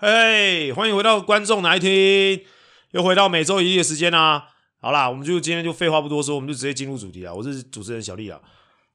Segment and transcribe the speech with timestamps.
[0.00, 1.90] 嘿，欢迎回到观众来听，
[2.92, 4.50] 又回到每周一例的时间啦。
[4.80, 7.34] 好啦，我们就今天就废话不多说，我们就直接进入主题啊。
[7.34, 8.40] 我是主持人小丽啊，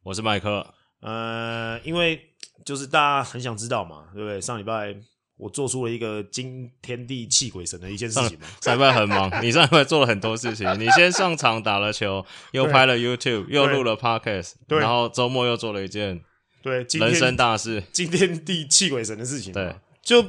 [0.02, 0.66] 我是麦克。
[1.02, 2.30] 呃，因为
[2.64, 4.40] 就是大家很想知道嘛，对不对？
[4.40, 4.96] 上礼拜
[5.36, 8.48] 我做出了一个惊天地泣鬼神的一件事情嘛。
[8.62, 10.66] 上礼拜很忙， 你上礼拜做了很多事情。
[10.80, 16.22] 你先上场打了球，又拍了 YouTube，又录了 Podcast，然后周末又做了一件
[16.62, 19.52] 对人生大事，惊天地泣鬼神的事情。
[19.52, 20.24] 对，就。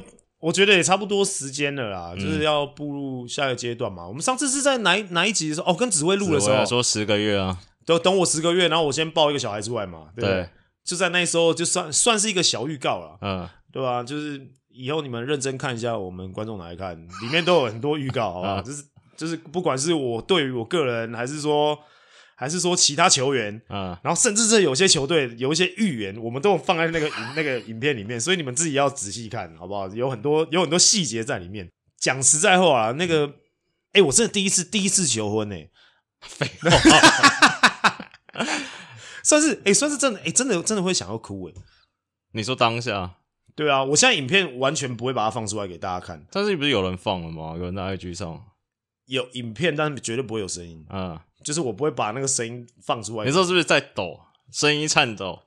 [0.45, 4.07] 我觉得也差不多时间了啦，嗯、就是要步入下一个阶段嘛。
[4.07, 5.71] 我们上次是在哪哪一集的时候？
[5.71, 10.09] 哦，跟紫薇录的时候说十个月啊，等等我十个月，然后我先抱一个小孩出来嘛。
[10.15, 10.49] 对，不对，对，
[10.83, 14.03] 就在那时候，就算算是一个小预告了，嗯，对吧？
[14.03, 14.39] 就是
[14.69, 18.61] 以后你们认真看一下，我们观众来看，里面都有很多预告，好吧？
[18.63, 18.83] 嗯、就是
[19.17, 21.79] 就是，不管是我对于我个人，还是说。
[22.35, 29.87] 还是说其他球员啊，然后甚至是有些球队有一些预言，我们都有放在那个影那个影片里面，所以你们自己要仔细看，好不好？
[29.89, 31.69] 有很多有很多细节在里面。
[31.97, 33.33] 讲实在话啊，那个，
[33.93, 35.55] 哎，我真的第一次第一次求婚呢，
[36.21, 36.69] 废话，
[39.23, 41.53] 算是哎，算是真的哎，真的真的会想要哭哎。
[42.33, 43.15] 你说当下？
[43.55, 46.23] 对啊，我现在影片完全不会把它放出来给大家看。
[46.29, 47.55] 但是你不是有人放了吗？
[47.57, 48.43] 有人在 IG 上
[49.05, 50.85] 有影片，但是绝对不会有声音。
[50.89, 51.17] 嗯。
[51.45, 53.25] 就是我不会把那个声音放出来。
[53.25, 54.19] 你说是不是在抖？
[54.51, 55.41] 声音颤抖，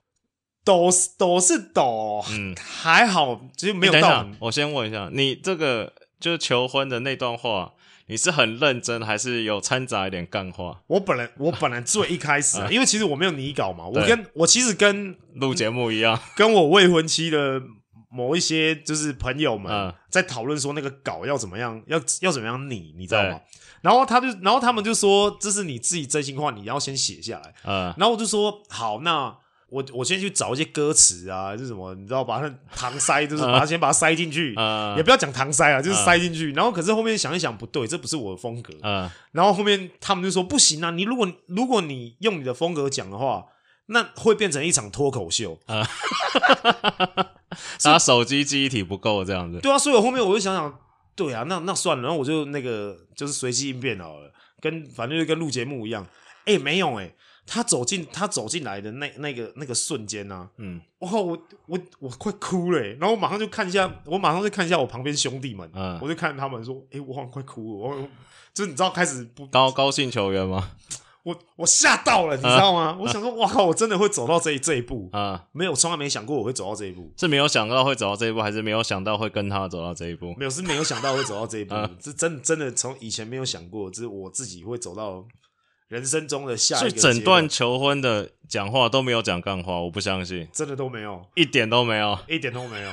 [0.64, 4.26] 抖抖是抖，嗯，还好，其实没有到。
[4.40, 7.72] 我先问一下，你这个就是求婚的那段话，
[8.08, 10.82] 你是很认真，还是有掺杂一点干话？
[10.88, 17.62] 我本来我本来最一开始，啊因为其实我没有拟稿嘛，我跟我其实跟录节目一样，跟我未婚妻的
[18.10, 23.40] 某一些就是朋友们在讨论说那个稿要怎么样，要要怎么样拟，你知道吗？
[23.80, 29.32] 然后他就，然后他们就说：“这是你自己真心话，你要先写下来。”嗯，然后我就说：“好，那
[29.68, 31.94] 我我先去找一些歌词啊，是什么？
[31.94, 36.52] 你知道，把它搪塞，就是把它先把它塞进去，嗯，也不要讲搪塞啊，就是塞进去。
[36.54, 38.74] 然后可是后面想一想，不对，这不是我的风格。
[38.82, 43.44] 嗯，然后后面他们就说：不行啊，你如果如果你用你的风格讲的话，
[43.86, 45.56] 那会变成一场脱口秀。
[45.66, 45.86] 嗯，
[47.82, 49.60] 他手机记忆体不够这样子。
[49.60, 50.78] 对啊，所以我后面我就想想。”
[51.18, 56.06] 对啊，那那算了，然后我就那个就是随机应变好了，跟反正就跟录节目一样。
[56.44, 57.12] 哎，没有哎，
[57.44, 61.36] 他走进他走进来的那那个那个瞬间呢，嗯，哇，我
[61.66, 68.08] 我我快哭了，然后我马上就看一下，我马上就看一下我旁边兄弟们，嗯，我就看他们说，哎，我好像快哭了，我
[68.54, 70.70] 就是你知道开始不高高兴球员吗？
[71.24, 72.80] 我我吓到了，你知道吗？
[72.86, 75.44] 啊、我想说，哇靠，我真的会走到这一这一步啊！
[75.52, 77.12] 没有，从来没想过我会走到这一步。
[77.18, 80.34] 是没有想到会走到这一步，还是没有想到会跟他走到这一步？
[80.38, 81.74] 没有，是没有想到会走到这一步。
[81.74, 85.26] 啊、是真真的从以前没有想过，就是我自己会走到
[85.88, 86.88] 人生中的下一个。
[86.88, 92.90] 所以整段求婚的讲话都没有讲干话，我不相信，真的都没有，一点都没有，一点都没有。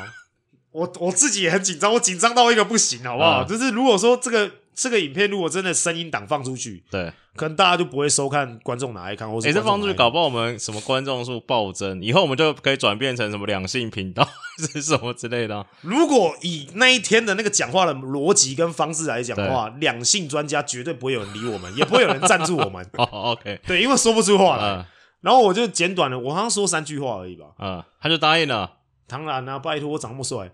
[0.71, 3.29] 我我自己也很紧张，我紧张到一个不行，好不好？
[3.29, 4.51] 啊、就是如果说这个。
[4.75, 14.27] 这个影片如果真的声音档放出去，对，可能大家就不会收看，观众哪爱看，或者哎，这放出去搞不好我们什么观众数暴增，以后我们就可以转变成什么两性频道，
[14.73, 15.65] 是什么之类的、啊。
[15.81, 22.85] 如果以那一天的那个讲话的逻辑跟方式来讲的话，两性专家绝对不会有人理我们，也不会有人赞助我们。
[22.97, 24.63] 哦，OK，对，因为说不出话来。
[24.75, 24.85] 嗯、
[25.21, 27.45] 然后我就简短了，我好像说三句话而已吧。
[27.59, 28.73] 嗯，他就答应了。
[29.07, 30.51] 当然啦、啊，拜托，我长那么帅。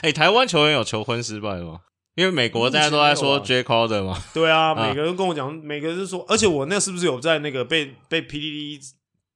[0.00, 1.80] 哎、欸，台湾球员有求婚失败吗？
[2.18, 8.80] 因为美国大家都在说 Jay Crowder 嘛，对啊，每个人跟我讲，每个人说，而且我那是不是有在那个被被 PDD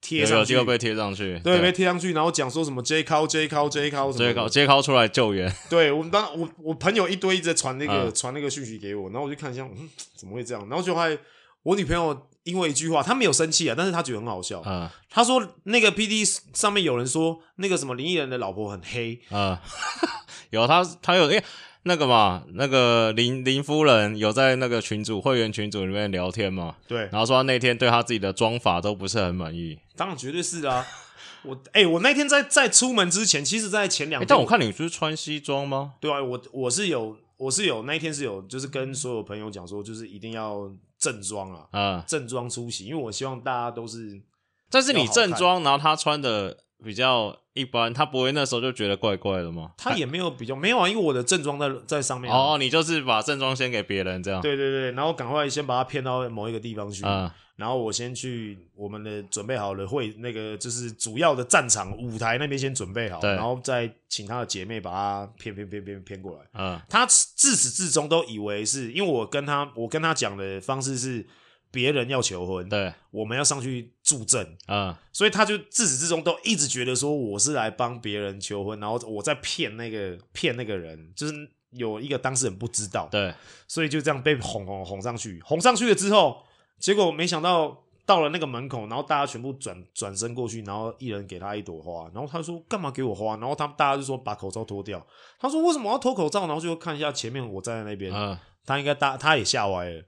[0.00, 0.54] 贴上去？
[0.54, 5.54] 有被贴上去，对，被贴上去，然后讲说什么 Jay Crow Jay Crow Jay Crow Jay Crow Jay Crow 出来救援。
[5.70, 10.68] 对，我们当我我朋友一堆一直在传那个传那个讯息给我，然后我就看一下，嗯，怎么会这样？
[10.68, 11.16] 然后就还
[11.62, 14.60] 我女朋友因为一句话，她没有生气啊，但是她觉得很好笑。
[14.66, 19.20] 嗯，她说那个 PTT 上面有人说那个什么林艺人的老婆很黑。
[19.30, 19.56] 嗯，
[20.50, 21.44] 有他他有诶。
[21.84, 26.76] 那个嘛，那个林林夫人有在那个群组会员群组里面聊天嘛？
[26.86, 29.78] 对，然后说他那天对他自己的妆法都不是很满意。
[29.96, 30.86] 当然绝对是啊！
[31.42, 35.94] 我哎、欸，我那天在在出门之前，其实，在前两但我看你不是穿西装吗？
[36.00, 44.22] 对啊，我我是有，我是有那一天是有，就是跟所有朋友讲说，就是一定要正装啊，啊，正装出席，因为我希望大家都是。
[44.70, 46.58] 但是你正装，然后他穿的。
[46.82, 49.72] 比较一般，他不会那时候就觉得怪怪的吗？
[49.78, 52.36] 他也没有比较没有啊，因为我的正装在在上面、啊。
[52.36, 54.40] 哦，你就是把正装先给别人这样。
[54.40, 66.40] 对对对，然后赶快先把他骗到某一个地方去，嗯、然后我先去我们的准备好了会那个就是主要的战场舞台那边先准备好，然后再请他的姐妹把他骗骗骗骗骗过来。
[66.54, 71.26] 嗯，他自始至终都以为是因为我跟他我跟他讲的方式是。
[71.72, 81.32] 别人要求婚，对，我们要上去助阵，嗯，所以他就自始至终都一直觉得说我是来帮别人求婚，然后我在骗那个骗那个人，就是
[81.70, 83.34] 有一个当事人不知道，对，
[83.66, 86.44] 所以就这样被哄哄哄上去，哄上去了之后，
[86.78, 87.82] 结果没想到。
[88.04, 93.36] 到了那个门口，然后大家全部转转身过去，然后一人给他一朵花，然后他说干嘛给我花？
[93.36, 95.06] 然后他们大家就说把口罩脱掉。
[95.38, 96.40] 他说为什么要脱口罩？
[96.48, 98.36] 然后就看一下前面我站在那边，嗯，
[98.66, 100.02] 他应该大他也吓歪了，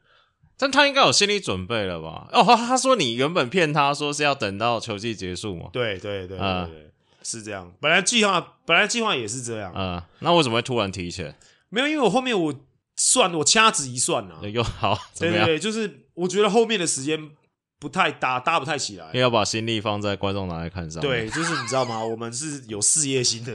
[0.57, 2.29] 但他应该有心理准备了吧？
[2.33, 5.69] 哦，他说你原本骗他说是要等到球季结束嘛？
[5.73, 6.91] 对对对对对，嗯、
[7.23, 7.73] 是这样。
[7.81, 11.35] 本来计划本来计划也是这样，嗯，那为什么会突然提前？
[11.69, 12.55] 没有，因为我后面我
[12.97, 17.31] 算我掐指一算啊，又好，对对对，就是我觉得后面的时间。
[17.81, 19.11] 不太搭，搭不太起来。
[19.13, 21.03] 要把心力放在观众拿来看上。
[21.03, 22.03] 对，就是你知道吗？
[22.03, 23.53] 我们是有事业心的。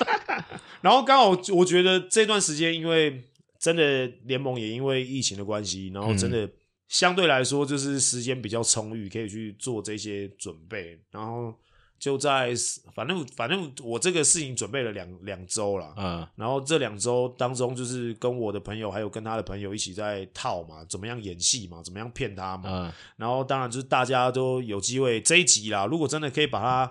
[0.80, 3.22] 然后刚好我觉得这段时间，因为
[3.60, 6.50] 真的联盟也因为疫情的关系，然后真的
[6.88, 10.98] 相对来说就是时间比较充裕，可以去做这些准备。
[11.12, 11.54] 然后。
[12.00, 12.54] 就在
[12.94, 26.90] 反正反正我这个事情准备了两两周了，嗯，然后这两周当中就是跟我的朋友还有跟他的朋友一起在套嘛，怎么样演戏嘛，怎么样骗他嘛，嗯，然后当然就是大家都有机会这一集啦，如果真的可以把它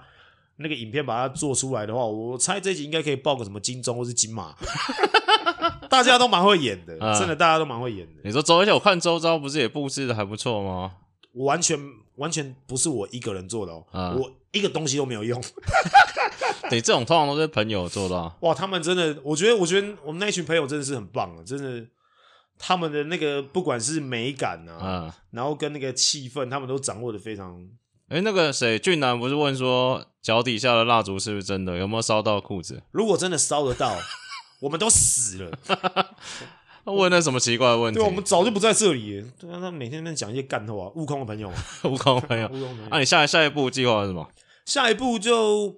[0.59, 4.55] 那个影片把它做出来的话，我猜这集应该可以报个什么金钟或是金马，
[5.89, 8.21] 大家都蛮会演的，嗯，真的大家都蛮会演的。
[8.23, 10.91] 你说周，而且我看周遭不是也布置的还不错吗？
[11.33, 11.79] 我完全
[12.15, 14.31] 完全不是我一个人做的哦，嗯，我。
[14.51, 15.39] 一个东西都没有用，
[16.71, 18.35] 对，这种通常都是朋友做的啊。
[18.41, 21.85] 哇，他们真的，我觉得，我觉得我们那群朋友真的是很棒啊，真的，
[22.57, 27.63] 他们的那个不管是美感啊，嗯，然后跟那个气氛，他们都掌握的非常。
[28.09, 31.77] 哎，那个谁，俊男不是问说脚底下的蜡烛是不是真的？
[31.77, 32.81] 有没有烧到裤子？
[32.91, 33.95] 如果真的烧得到，
[34.61, 35.51] 我们都死了。
[36.85, 37.99] 问那什么奇怪的问题？
[37.99, 39.23] 对，我们早就不在这里。
[39.39, 40.89] 对啊，他每天在讲一些干话。
[40.95, 41.51] 悟空的朋友，
[41.85, 42.49] 悟空的朋友。
[42.89, 44.27] 那、啊、你下下一步计划是什么？
[44.65, 45.75] 下一步就。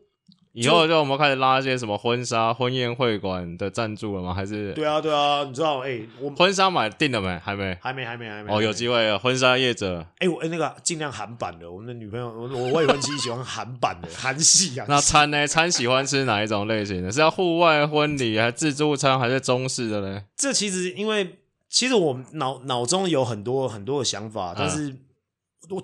[0.53, 4.33] 以后就我们开始拉一些什么婚纱、婚宴会馆的赞助了吗？
[4.33, 4.73] 还是？
[4.73, 7.39] 对啊，对啊，你知道，哎、欸，我婚纱买定了没？
[7.39, 8.53] 还没，还没，还没，还没。
[8.53, 9.17] 哦，有机会啊！
[9.17, 14.85] 婚纱业者，哎、欸，我哎、欸、那个尽量韩版的，我们的女朋友，我我未婚妻喜欢韩版的 韩系啊。
[14.89, 15.47] 那餐呢？
[15.47, 17.11] 餐喜欢吃哪一种类型的？
[17.11, 20.21] 是要户外婚礼，还是自助餐，还是中式的呢？
[20.35, 21.37] 这其实因为
[21.69, 24.89] 其实我脑脑中有很多很多的想法，但是。
[24.89, 24.99] 嗯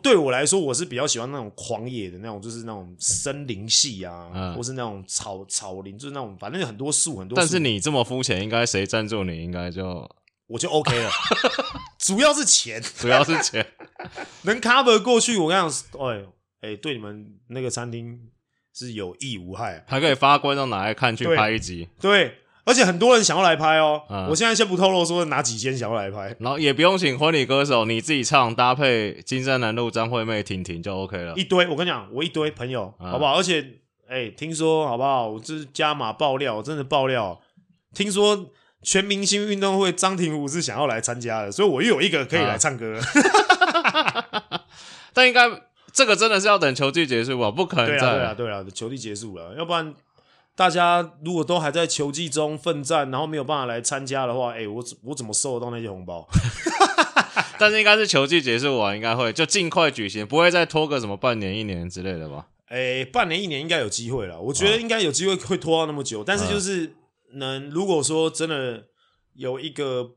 [0.01, 7.39] 对我来说，我是比较喜欢那种狂野的那种，就是那种森林系啊，嗯、或是那种草草林，就是那种反正有很多树很多树。
[7.39, 10.09] 但是你这么肤浅，应该谁赞助你，应该就
[10.47, 11.09] 我就 OK 了。
[11.99, 13.65] 主要是钱， 主要是钱，
[14.43, 15.37] 能 cover 过去。
[15.37, 16.25] 我跟你讲，哎
[16.61, 18.19] 哎，对你们那个餐厅
[18.73, 21.87] 是有益无害，还可以发观众拿来看去拍一集。
[22.01, 22.39] 对。
[22.67, 31.33] 对而且很多人想要来拍哦，嗯、我现在先不透露说哪几间想要来拍，然后也不用请婚礼歌手，你自己唱搭配金山南路张惠妹婷婷就 OK 了。
[31.37, 33.37] 一堆，我跟你讲，我一堆朋友，嗯、好不好？
[33.37, 33.61] 而且，
[34.09, 35.29] 哎、欸，听说好不好？
[35.29, 37.39] 我这是加码爆料，真的爆料。
[37.93, 38.47] 听说
[38.83, 42.99] 全明星运动会张庭武是想要来参加的，所以我又有一个可以来唱歌。
[42.99, 44.59] 嗯、
[45.13, 45.49] 但应该
[45.93, 47.49] 这个真的是要等球季结束吧？
[47.49, 47.99] 不可能在。
[47.99, 49.95] 对啊，对啊，对啊，球季结束了，要不然。
[50.57, 56.27] 大家如果都还在球季中奋战，然后没有办法来参加的话，哎、欸，我我怎么收得到那些红包？
[57.59, 62.47] 但是应该是球季结束完，应该会就尽快举行，不会再拖个什么半年、一年之类的吧？
[62.69, 64.41] 哎、欸，半年、一年应该有机会了。
[64.41, 66.95] 我觉得应该有机会会拖到那么久，啊、但是就是
[67.33, 68.85] 能如果说真的
[69.35, 70.15] 有一个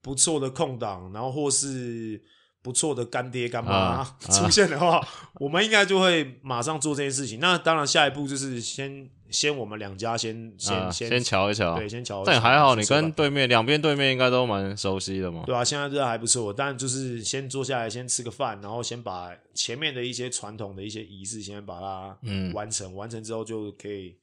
[0.00, 2.22] 不错的空档，然后或是。
[2.64, 7.38] 不错的干爹干妈、 啊、出现的话，啊、我们应该就会马上做这件事情。
[7.38, 12.22] 那当然，下一步就是先先我们两家先先、啊、先瞧一瞧，对，先瞧。
[12.24, 15.42] 但还好，你跟对面两边对面应该都蛮熟悉的嘛。
[15.44, 16.50] 对啊，现在这还不错。
[16.50, 24.16] 但就是先坐下来，先吃个饭，然后先把前面的一些传统的一些仪式先把它嗯完成，嗯、完成之后就可以。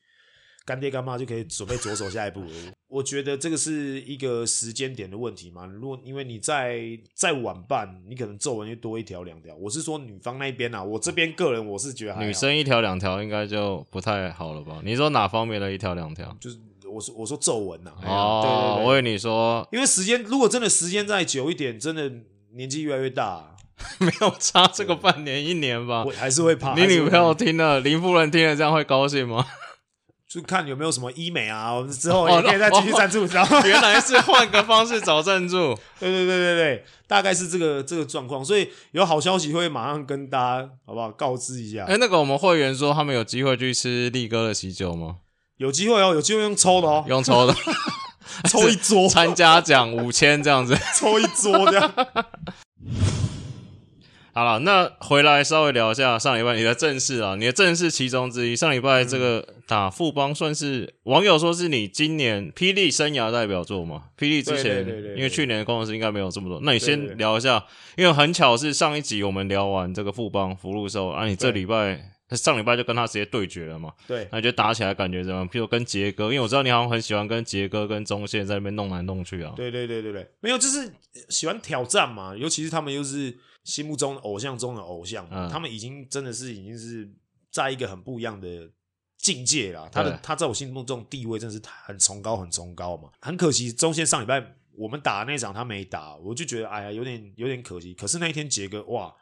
[0.71, 2.41] 干爹干妈就可以准备着手下一步。
[2.87, 5.65] 我觉得这个是一个时间点的问题嘛。
[5.65, 9.53] 如果因为你再再晚办，你可能皱纹就多一条两条。
[9.55, 14.79] 我是说女方那边啊，我这边个人我是觉得，女生一条两条应该就不太好了吧？
[14.85, 16.33] 你说哪方面的一条两条？
[16.39, 16.57] 就是
[16.89, 17.91] 我说我说皱纹呐。
[18.05, 22.09] 哦，对对对，我以为你说，因为时间如果真的时间再久一点，真的
[22.53, 23.57] 年纪越来越大，
[23.99, 26.05] 没有差这个半年一年吧？
[26.05, 26.73] 我还是会怕。
[26.75, 29.45] 你女朋友听了，林夫人听了这样会高兴吗？
[30.33, 33.61] 就看有没有什么医美啊，我们之后也可以再继续赞助，知道吗？
[33.65, 41.83] 原来是换个方式找赞助， 对对对对对，大概是这个这个状况，所以有好消息会马上跟大家好不好告知一下？
[41.83, 45.17] 哎、欸，那个我们会员说他们有机会去吃力哥的喜酒吗？
[45.57, 47.53] 有机会哦，有机会用抽的哦，用抽的，
[48.47, 51.93] 抽一桌，参加奖五千这样子， 抽一桌这样。
[54.33, 58.55] 好了，那回来稍微聊一下上礼拜你的正事啊，你的正事其中之一。
[58.55, 64.03] 上礼拜这个打富邦算是网友说是你今年霹雳生涯代表作嘛？
[64.17, 67.65] 霹雳之前因为去年的工程师应该没有这么多，那你先聊一下，
[67.97, 73.91] 因为很巧是上一集我们聊完这个富邦福禄寿，啊，你这礼拜上礼拜就跟他直接对决了嘛？
[74.07, 75.49] 对，那就打起来感觉怎么样？
[75.49, 79.51] 譬如跟杰哥，因为我知道你好像很喜欢跟杰哥跟中线在那边弄来弄去啊。
[79.57, 80.89] 对对对对对，没有就是
[81.27, 83.37] 喜欢挑战嘛，尤其是他们又是。
[83.63, 87.09] 心目中偶像中的偶像，嗯，他们已经真的是已经是
[87.51, 88.69] 在一个很不一样的
[89.17, 89.87] 境界了。
[89.91, 93.09] 他的他在我心目中地位真的是很崇高，很崇高嘛。
[93.19, 97.93] 很可惜，中线上礼拜我们打那场他没打，我就觉得哎呀，有点有点可惜。
[97.93, 99.13] 可是那一天杰哥哇，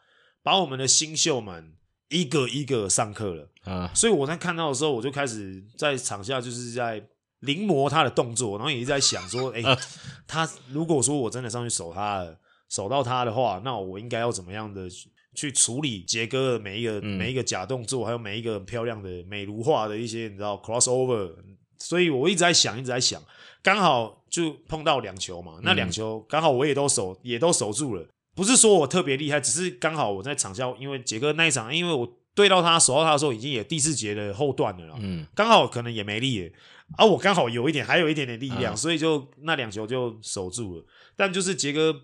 [0.42, 1.74] 把我们的新秀们
[2.08, 7.06] 一个一个上课了，嗯，所以我在看到的时候，我就开始在场下就是在
[7.40, 9.62] 临摹他的动作，然后也一直在想说，哎，
[10.26, 12.40] 他如果说我真的上去守他了。
[12.70, 14.88] 守到他的话，那我应该要怎么样的
[15.36, 21.34] 去处理杰哥的每一个、嗯、每一个假动作，还有每一个很漂亮的美如画的一些你知道 crossover，
[21.78, 23.22] 所以我一直在想，一直在想，
[23.64, 28.06] 刚好就碰到两球嘛，那两球刚好我也都守，也都守住了。
[28.36, 36.52] 不是说我特别厉害，只是刚好我在场下，因为杰哥那一场，因为我对到他守到他的时候，已经也第四节的后段了啦，嗯，刚好可能也没力
[36.98, 40.86] 啊、我刚好有一点，还有一点点力量，嗯、所以就那两球就守住了。
[41.16, 41.96] 但就是杰哥。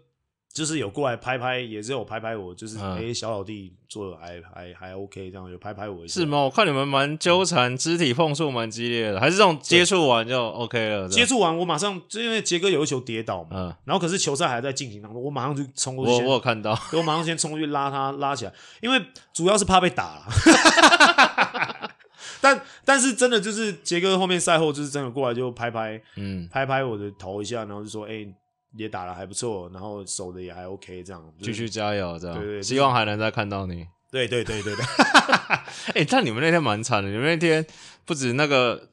[0.56, 6.14] 就是有过来拍拍，也是有拍拍我，就是哎、嗯欸，小老弟做的还还还 OK，这样有拍拍我一下。
[6.22, 6.44] 是吗？
[6.44, 11.10] 我看你们蛮纠缠，肢体碰触蛮激烈的，还是这种接触完就 OK 了？
[11.10, 16.14] 接触完我马上就因为杰哥有一球跌倒嘛，嗯，然后可是球赛还在进行当中，我马上就冲过去。
[16.24, 20.22] 我我有看到， 我马上先冲过去拉他拉起来，因为主要是怕被打。
[22.40, 28.12] 但但是真的就是杰哥后面赛后就是真的过来就拍拍，嗯，拍拍我的头一下，然后就说哎。
[28.12, 28.34] 欸
[28.77, 33.86] 也打得还不错，然后守的也还 OK，这样继续加油，这样对对，对，希望还能再看到你。
[34.12, 34.86] 对对对对对，
[35.94, 37.65] 哎、欸， 但你们那天蛮惨的，你们那天
[38.05, 38.89] 不止那个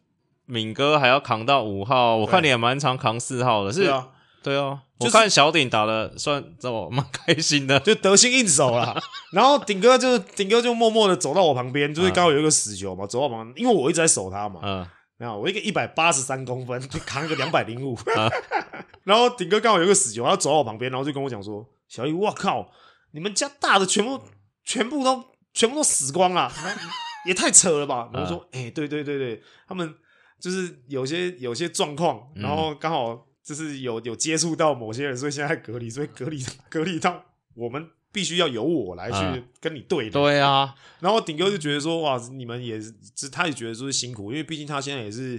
[0.46, 4.08] 敏哥还要扛到五号，我看你也蛮常扛四号的，是啊，
[4.42, 9.00] 对啊，就是、我看小顶打的算这么蛮开心的， 就得心应手了。
[9.32, 14.86] 然后顶哥就顶哥就默默的走到我旁边，就是刚好有一个死球嘛，走到旁边，因为我一直在守他嘛，嗯。
[15.30, 17.94] 我一个一百八十三公分，就扛一个两百零五
[19.04, 22.72] 然后顶哥刚好有个死球，他走到我旁边，然后就跟我讲说：“小易，我靠，
[23.10, 24.20] 你们家大的全部
[24.64, 26.50] 全部都全部都死光了，
[27.26, 29.94] 也太扯了吧？”然后说：“哎、欸，对对对对，他们
[30.40, 37.24] 就是有些有些状况，然后刚好就是有有接触到某些人，所以现在隔离，所以隔离隔离到
[37.54, 40.74] 我们。”必须要由我来去跟你对对啊。
[41.00, 45.36] 然后顶哥就觉得说，哇，你们也是，他也觉得说是辛苦，因为毕竟他现在也是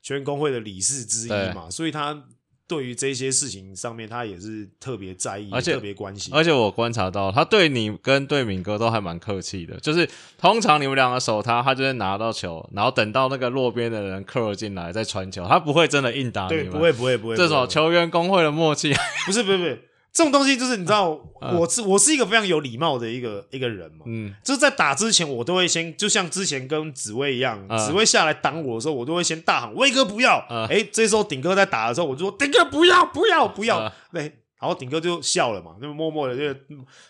[0.00, 2.24] 球员工会的理事之一嘛，所以他
[2.66, 6.32] 对于这些事情上面，他也是特别在意，而且特别关心。
[6.32, 17.36] 而且我观察到，他对你跟对敏哥都还蛮客气的，就是通常你们两个守他，他就会拿到球，然后等到那个落边的人扣进来再传球，他不会真的硬打你们，对，不会，不会，不会。
[17.36, 18.94] 这种球员工会的默契，
[19.26, 19.88] 不是，不是，不是。
[20.12, 30.36] 这种东西就是你知道，我是我是一个非常有礼貌的一个一个人嘛，嗯，就是在打之前，我都会先就像之前跟紫薇一样，紫薇下来挡我的时候，我都会先大喊威哥不要，
[30.68, 34.24] 哎，这时候顶哥在打的时候，我就说顶哥不要不要不要，对，
[34.60, 36.52] 然后顶哥就笑了嘛，就默默的就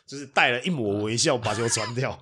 [0.06, 2.16] 就是带了一抹微笑把球传 掉，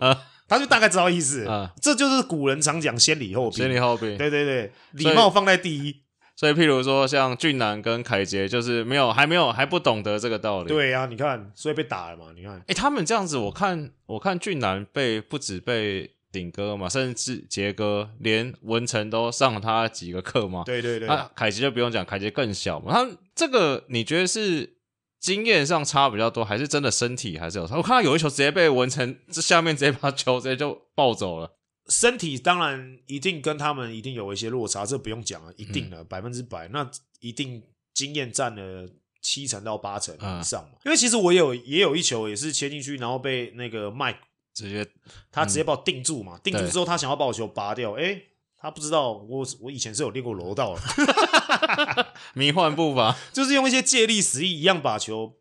[0.49, 1.47] 他就大概知道意思，
[1.83, 6.03] 这就是古人常讲先礼后兵，先礼后兵，对对对，礼貌放在第一。
[6.41, 10.69] 所以，譬如说，像俊男跟凯杰，就是没有，还没有，还不懂得这个道理。
[10.69, 12.33] 对呀、啊，你看，所以被打了嘛？
[12.35, 20.63] 你看，哎、欸，他们这样子，我看，我看俊男被不止被顶哥嘛，甚至杰哥，连文成都上了他几个课嘛。
[20.65, 21.07] 对对对。
[21.07, 22.91] 那凯杰就不用讲，凯杰更小嘛。
[22.91, 24.79] 他这个，你觉得是
[25.21, 27.77] 经验上差比较多，还是真的身体还是有差？
[27.77, 31.59] 我看到有一球直接被文成这下面直接把球直接就抱走了。
[31.91, 36.69] 身体当然一定跟他们一定有一些落差，这不用讲了，一定的百分之百。
[36.69, 37.61] 那一定
[37.93, 38.89] 经验占了
[39.21, 40.79] 七成到八成以上嘛。
[40.85, 44.19] 因为其实我有也有一球也是切进去，然后被那个 Mike
[44.55, 44.89] 直接
[45.33, 48.23] 他直接把我定住嘛，定住之后他想要把我球拔掉，诶，
[48.57, 55.35] 他不知道我我以前是有练过柔道的， 迷幻步伐， 就是用一些借力使力一样把球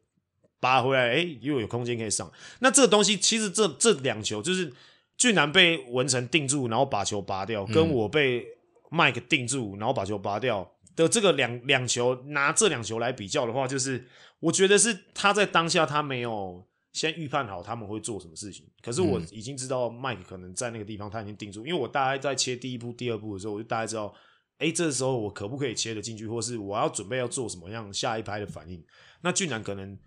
[0.59, 2.31] 拔回来，诶，又有空间可以上。
[2.59, 4.73] 那这个东西其实这这两球就是。
[5.19, 8.43] 俊男被文成定住，然后把球拔掉，跟我被
[8.89, 14.07] Mike 定住，然后把球拔掉的这个两两球，拿这两球来比较的话，就是
[14.39, 24.13] 我觉得是他在当下他没有先预判好他们会做什么事情，可是我已经知道 Mike 可能在那个地方他已经定住，因为我大概在切第一步、第二步的时候，我就大概知道，
[24.59, 28.81] 哎，这时候我可不可以切得进去，或是我要准备要做什么样下一拍的反应。
[29.21, 29.99] 那俊男可能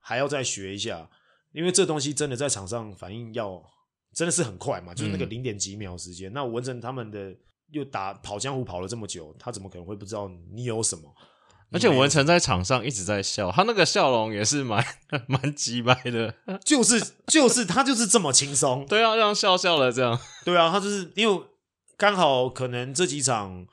[0.00, 1.10] 还要再学一下。
[1.52, 3.62] 因为这东西真的在场上反应要
[4.14, 6.30] 真的是很快嘛，就是那个零点几秒时间。
[6.30, 7.34] 嗯、那文成他们的
[7.70, 11.12] 又打跑江湖跑了这么久，他怎么可能会不知道你有什么？
[11.72, 14.84] 而且文成在场上一直在笑，他那个笑容也是蛮
[15.26, 16.32] 蛮鸡掰的，
[16.64, 21.44] 就是就是他就是这么轻松， 对啊，这样笑笑了这样，对啊，他就是因为
[21.96, 23.66] 刚好可能这几场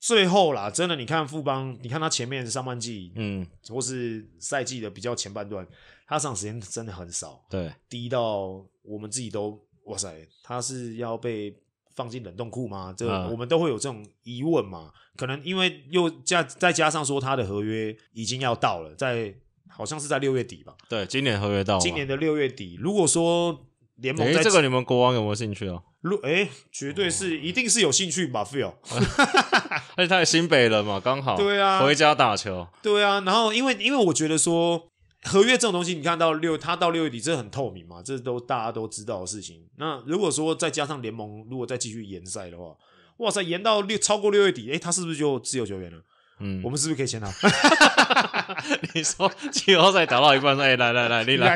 [0.00, 5.66] 最后啦，真的你看富邦，你看他前面上半季，嗯，或是赛季的比较前半段，
[6.06, 11.54] 他上时间真的很少，对，低到我们自己都哇塞，他是要被。
[11.96, 12.92] 放进冷冻库吗？
[12.96, 14.90] 这个、我们都会有这种疑问嘛？
[14.92, 19.32] 嗯、可能因为又加再加上说他的合约已经要到了，在
[19.68, 20.74] 好像是在六月底吧？
[20.88, 22.76] 对，今年合约到了，今年的六月底。
[22.80, 23.66] 如果说
[23.98, 25.84] 联盟这个你们国王有没有兴趣哦？
[26.00, 28.72] 如哎，绝对是，一定是有兴趣吧，Phil。
[29.94, 32.66] 而且他也新北人嘛，刚好对啊，回家打球。
[32.82, 34.90] 对啊，然后因为因为我觉得说。
[35.24, 39.64] 合约这种东西，你看到六，他到六月底，这很透明嘛，这都大家都知道的事情。
[39.76, 42.74] 那如果说再加上联盟，如果再继续延赛的话，
[43.18, 45.98] 哇塞，延到六超过六月底，诶，他是不是就自由球员了？
[46.40, 47.32] 嗯，我们是不是可以签他？
[48.92, 51.54] 你说季后赛打到一半，说， 哎，来来来，你来，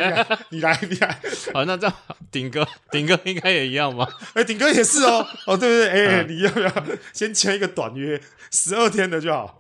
[0.51, 1.21] 你来，你来，你来。
[1.53, 1.97] 好，那这样
[2.31, 4.09] 顶哥，顶哥应该也一样吧？
[4.35, 5.27] 哎，顶哥也是哦。
[5.47, 6.73] 哦，对对对，哎，你要不要
[7.13, 8.21] 先签一个短约，
[8.53, 9.59] 十二天的就好？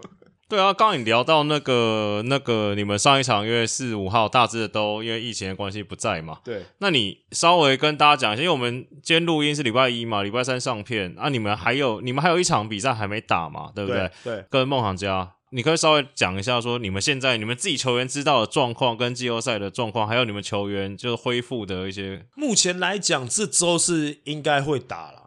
[0.48, 6.38] 对啊，刚刚你聊到那个那个，你们上一场因为四五号大致的都因为疫情的关系不在嘛。
[6.42, 14.10] 对，那你稍微跟大家讲一下，因为我们今天录音是礼拜一嘛，礼拜三上片啊，你们还有你们还有一场比赛还没打嘛，对不对？
[14.24, 22.24] 对，对跟梦想家，你可以稍微讲一下说你们现在你们自己球员知道的状况跟季后赛的状况，还有你们球员就是恢复的一些。
[22.34, 25.17] 目前来讲，这周是应该会打了。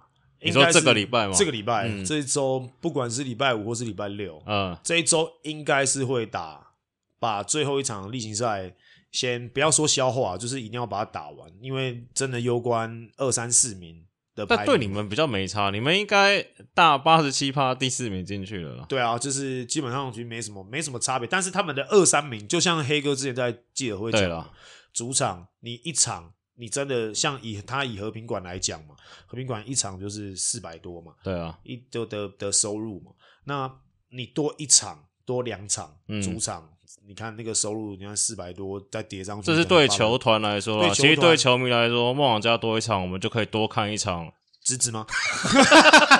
[0.43, 1.33] 你说这个礼拜吗？
[1.37, 6.71] 这个礼拜，嗯、这一周不管是礼拜五或是礼拜六，嗯，这一周应该是会打，
[7.19, 8.73] 把最后一场例行赛
[9.11, 14.45] 先不要说消化，就是一定要把它打完，因为真的攸关二三四名的。
[14.45, 18.85] 但对你们比较没差，你们应该大八十七趴第四名进去了。
[18.89, 24.51] 对啊，就是基本上其实没什么没什么差别，但是他们的二三名，就像黑哥之前在记者会讲，了
[24.91, 26.33] 主场你一场。
[26.61, 28.93] 你真的像以他以和平馆来讲嘛，
[29.25, 33.11] 和平馆一场就是四百多嘛，对啊，一就的的收入嘛，
[33.45, 36.69] 那你多一场多两场、嗯、主场，
[37.07, 44.31] 你看那个收入，你看四百多再叠上去，这是对球团来说，其实对球迷来说，梦想家多一场，我们就可以多看一场，
[44.63, 45.07] 值值吗？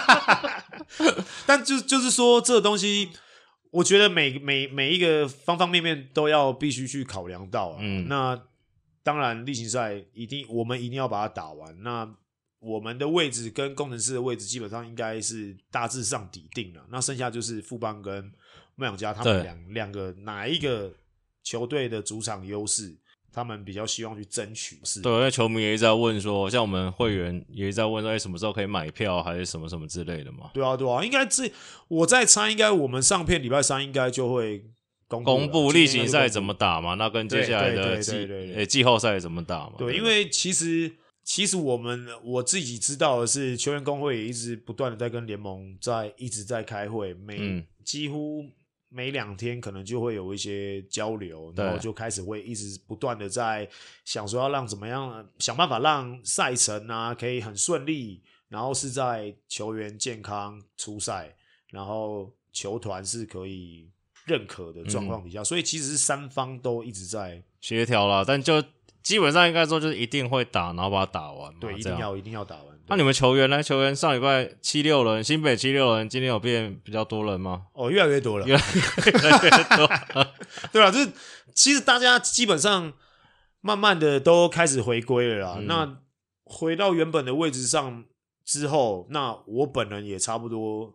[1.45, 3.12] 但就就是说，这个东西，
[3.69, 8.41] 我觉得每每每一个方方面面都要必须去考量到啊，嗯，那。
[9.03, 11.81] 当然，例行赛一定，我们一定要把它打完。
[11.81, 12.07] 那
[12.59, 16.85] 我们的位置跟工程师的位置基本上应该是大致上抵定了。
[16.89, 18.31] 那剩下就是富邦跟
[18.75, 20.93] 梦想家他们两两个哪一个
[21.41, 22.95] 球队的主场优势，
[23.33, 24.79] 他们比较希望去争取。
[24.83, 30.51] 是，对，因为球迷也一直在问说，像我们会员也一直在问说，哎，什么时候可以买票，还是什么什么之类的嘛？
[30.53, 31.51] 对啊，对啊，应该这
[31.87, 34.63] 我在猜，应该我们上片礼拜三应该就会。
[35.19, 36.93] 公布例行赛怎么打嘛？
[36.93, 39.74] 那跟接下来的季诶季后赛怎么打嘛？
[39.78, 40.89] 对，因为其实
[41.24, 48.45] 其实我们我自己知道的是，球员工会也一直不断的在跟联盟在一直在开会，每、嗯、几乎
[48.88, 53.67] 每两天可能就会有一些交流，然后就开始会一直不断的在
[54.06, 61.36] 想说要让怎么样想办法让赛程啊可以很顺利，然后是在球员健康出赛，
[61.69, 63.89] 然后球团是可以。
[64.25, 68.63] 认可的状况底下，嗯、所以其实是三方都一直在协调啦，但就
[69.01, 71.53] 基本上应该说就是一定会打，然后把它打完。
[71.60, 72.65] 对，一定要一定要打完。
[72.88, 73.63] 那你们球员呢？
[73.63, 77.63] 球员上礼拜七六人，新北七六人，今天有变比较多人吗？
[77.73, 79.89] 哦，越来越多了，越来越多。
[80.71, 81.10] 对啊，就是
[81.55, 82.93] 其实大家基本上
[83.62, 85.55] 慢慢的都开始回归了啦。
[85.57, 85.97] 嗯、那
[86.43, 88.03] 回到原本的位置上
[88.43, 90.93] 之后，那我本人也差不多。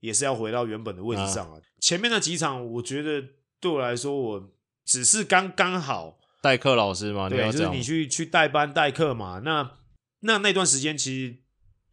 [0.00, 1.58] 也是要回到原本的位置上啊。
[1.84, 3.22] 前面那几场，我觉得
[3.60, 4.50] 对我来说，我
[4.86, 7.28] 只是刚刚好代课老师嘛。
[7.28, 9.42] 对，就是你去去代班代课嘛。
[9.44, 9.70] 那
[10.20, 11.36] 那那段时间，其实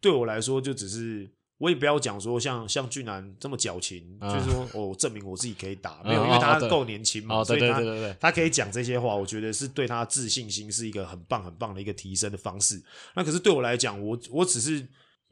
[0.00, 7.82] 对我来说，就只是我也不要讲说像像俊男这么矫情，就是说哦，证明我自己可以打， 没有，因为他够年轻嘛，所以他
[8.18, 9.14] 他可以讲这些话。
[9.14, 12.82] 我觉得是对他自信心是一个很棒很棒的一个提升的方式。
[13.14, 14.88] 那可是对我来讲，我我只是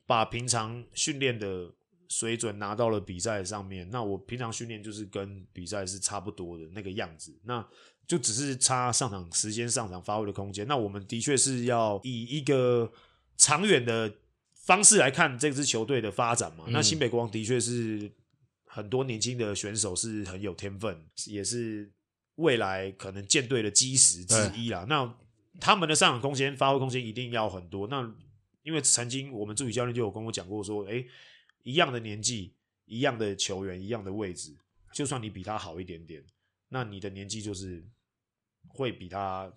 [0.07, 1.73] 把平常训练的。
[2.11, 7.67] 水准拿到了比赛上面，那我平常训练就是跟比赛是差不多的那个样子，那
[8.07, 10.67] 就只是差上场时间、上场发挥的空间。
[10.67, 12.93] 那我们的确是要以一个
[13.37, 14.13] 长远的
[14.53, 16.65] 方式来看这支球队的发展嘛。
[16.67, 18.11] 嗯、那新北国王的确是
[18.67, 21.89] 很多年轻的选手是很有天分，也是
[22.35, 24.85] 未来可能舰队的基石之一啦。
[24.89, 25.15] 那
[25.61, 27.87] 他们的上场空间、发挥空间一定要很多。
[27.87, 28.13] 那
[28.65, 31.05] 因为曾经我们助理教练就有跟我讲过说，哎，
[31.63, 32.55] 一样的年纪、
[32.87, 34.57] 一样的球员、一样的位置，
[34.95, 36.23] 就算你比他好一点点，
[36.69, 37.85] 那你的年纪就是
[38.69, 39.53] 会比他。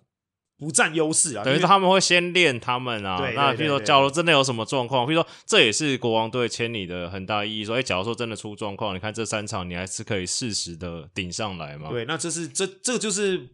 [0.56, 3.18] 不占优势啊，等于说他们会先练他们啊。
[3.34, 7.64] 那比如说，假如真的有什么状况，比如说这也是国王队签你的很大意义。
[7.64, 11.90] 说，哎，假如说真的出状况，你看这三场你还是可以适时的顶上来嘛？
[11.90, 13.48] 对，那这是这这就是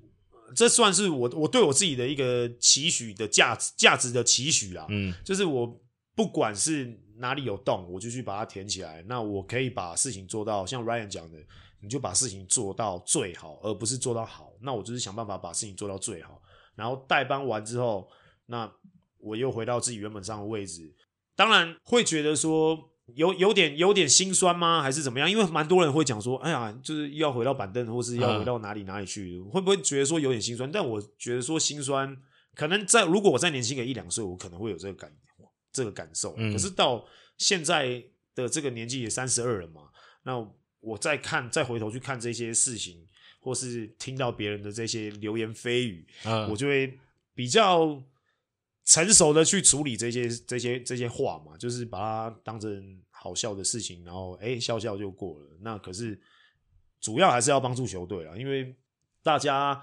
[0.54, 4.84] 这算是我我对我自己的一个期许的价值价值的期许啦。
[4.90, 5.80] 嗯，就是我
[6.14, 9.04] 不管是哪里有洞，我就去把它填起来。
[9.06, 11.38] 那我可以把事情做到，像 Ryan 讲的，
[11.80, 14.52] 你就把事情做到最好，而不是做到好。
[14.60, 16.40] 那我就是想办法把事情做到最好。
[16.74, 18.08] 然后代班完之后，
[18.46, 18.70] 那
[19.18, 20.94] 我又回到自己原本上的位置，
[21.36, 24.80] 当然会觉得说有有点有点心酸吗？
[24.80, 25.30] 还是怎么样？
[25.30, 30.70] 因为蛮多人会讲说，哎呀，就是要回到板凳，或是要回到哪里哪里去，嗯、会不会觉得说有点心酸？
[30.72, 32.16] 但我觉得说心酸，
[32.54, 35.12] 可能在如果我再年轻个一两岁，我可能会有这个感
[35.72, 36.34] 这个感受。
[36.38, 37.06] 嗯、可是到
[37.38, 38.02] 现在
[38.34, 39.90] 的这个年纪也三十二了嘛，
[40.22, 40.38] 那
[40.80, 43.06] 我再看再回头去看这些事情。
[43.42, 46.98] 或是听到别人的这些流言蜚语，嗯，我就会
[47.34, 47.98] 比较
[48.84, 55.56] 成熟的去处理这些这些这些话嘛，就是把它当成好笑的事情，然后哎、欸、笑笑就过了。
[55.62, 56.20] 那可是
[57.00, 58.76] 主要还是要帮助球队啊，因为
[59.22, 59.82] 大家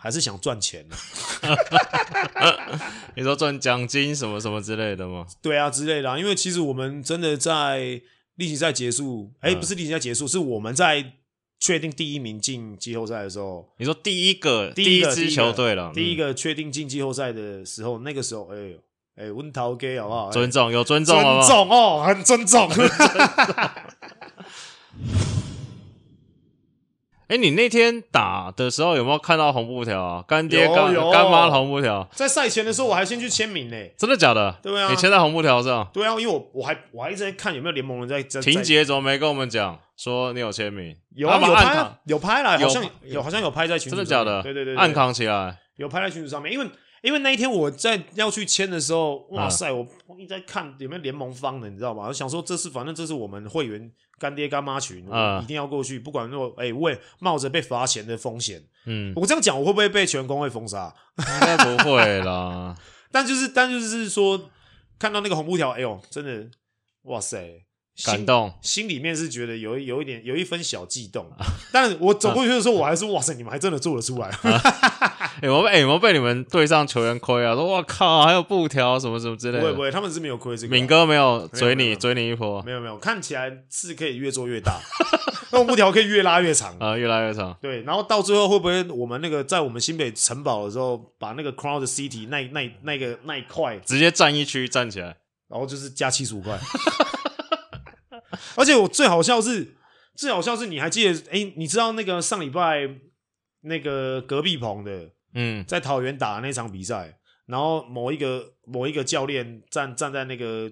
[0.00, 0.96] 还是想赚钱啊。
[3.14, 5.26] 你说赚奖金什么什么之类的吗？
[5.42, 6.18] 对啊，之类的啊。
[6.18, 8.00] 因为其实我们真的在
[8.36, 11.12] 例行赛结束，哎、欸，不是例行赛结束，是我们在。
[11.62, 18.78] 确定第一名进季后赛的时候，你说第一个第一支球队了，第一个确定进季后赛的时候，那个时候，哎呦，
[19.16, 20.30] 哎，温涛给好不好？
[20.30, 22.66] 尊重，有尊重，尊重哦，很尊重。
[27.30, 30.24] 哎，你那天打的时候有没有看到红布条啊？
[30.26, 33.76] 干爹干干妈的红布条，在赛前的时候我还先去签名呢。
[33.96, 34.52] 真的假的？
[34.60, 35.88] 对啊，你签在红布条上。
[35.92, 38.40] 对啊，因为我我还我还一直在看有没有联盟人在在。
[38.40, 40.96] 婷姐怎么没跟我们讲说你有签名？
[41.14, 43.94] 有啊，有拍有拍了，好像有好像有拍在群组。
[43.94, 44.42] 真的假的？
[44.42, 46.52] 对对对，暗扛起来，有拍在群组上面。
[46.52, 46.66] 因为
[47.02, 49.86] 因为那一天我在要去签的时候，哇塞，我
[50.18, 52.06] 一直在看有没有联盟方的，你知道吗？
[52.08, 53.90] 我想说这是反正这是我们会员。
[54.18, 60.94] 干爹干妈群，我一定要过去，不管说，哎、欸，为冒着被罚钱的风险，嗯，我这样讲，我会不会被全工会封杀？
[61.16, 62.76] 应该不会啦。
[63.10, 64.50] 但就是，但就是说，
[64.98, 66.50] 看到那个红布条，哎呦，真的，
[67.04, 67.64] 哇塞！
[68.04, 71.26] 感动，心里面是觉得有有一点有一分小悸动，
[71.72, 74.30] 但我走过去的时候，我还是哇塞，你们还真的做得出来！
[75.40, 77.54] 哎，有没有有被你们队上球员亏啊？
[77.54, 79.60] 说我靠，还有布条什么什么之类的？
[79.60, 80.72] 不会不会，他们是没有亏这个。
[80.74, 82.62] 敏哥没有追你追你一波？
[82.62, 84.80] 没有没有，看起来是可以越做越大，
[85.52, 87.56] 那布条可以越拉越长 啊，越拉越长。
[87.60, 95.16] 对，然后到最后会不会我们那个在我们新北城堡的时候，把那个 Crowd City 那那那个那一块直接占一区站起来，
[95.48, 96.58] 然后就是加七十五块。
[98.56, 99.76] 而且我最好笑是，
[100.14, 101.18] 最好笑是，你还记得？
[101.30, 102.88] 哎、欸，你知道那个上礼拜
[103.62, 110.70] 那个隔壁棚的，嗯，在桃园打的那场比赛，然后某一个某一个教练站站在那个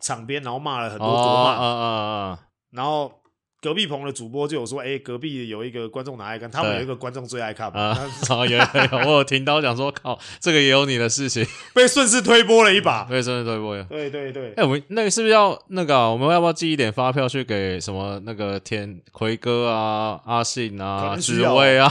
[0.00, 3.20] 场边，然后骂了很多国骂，啊啊啊，然后。
[3.64, 7.80] 隔壁棚的主播就有说：“哎、欸，隔壁有一个观众拿爱看，他们有一个观众最爱看嘛。
[7.80, 7.98] 啊”
[8.28, 8.58] 有有
[8.92, 11.42] 有， 我有听到讲说：“靠，这个也有你的事情。
[11.72, 13.82] ”被顺势推波了一把，被顺势推波了。
[13.84, 16.10] 对对对，哎、欸，我们那个是不是要那个、啊？
[16.10, 21.90] 我们要不要寄一点发票去给什么那个天奎哥啊、阿信啊、紫薇啊？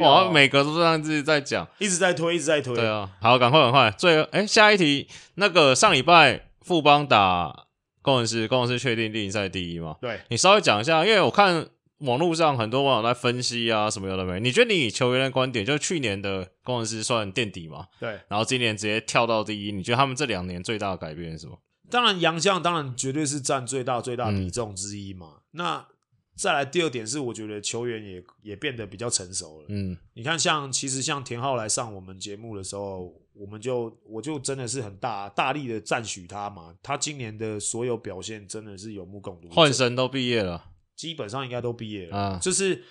[0.00, 2.74] 哇，每个都这样子在讲，一直在推，一直在推。
[2.74, 3.90] 对啊，好，赶快赶快。
[3.92, 7.67] 最后，哎、欸，下一题，那个上礼拜富邦打。
[8.08, 9.96] 工程师，工程师确定例行赛第一吗？
[10.00, 11.68] 对，你稍微讲一下，因为我看
[11.98, 14.40] 网络上很多网友在分析啊，什么有的没。
[14.40, 17.88] 你觉得你以球员的观点，就去年的工程师算垫底嘛？
[18.00, 21.58] 对，然后今年直接跳到第一，你觉得他们这两年最大的改变是什么？
[21.90, 25.34] 当然，洋将当然绝对是占最大最大比重之一嘛。
[25.34, 25.86] 嗯、那
[26.34, 29.66] 再来第二点是，我觉得球员也也变得比较成熟了。
[29.68, 33.12] 嗯，你看像，像其实像田浩来上我们节目的时候。
[33.38, 39.48] 我们就我就真的是很大大力的赞许他嘛，他今年的所有表现真的是有目共睹。
[39.50, 42.16] 换神都毕业了，基本上应该都毕业了。
[42.16, 42.82] 啊，就是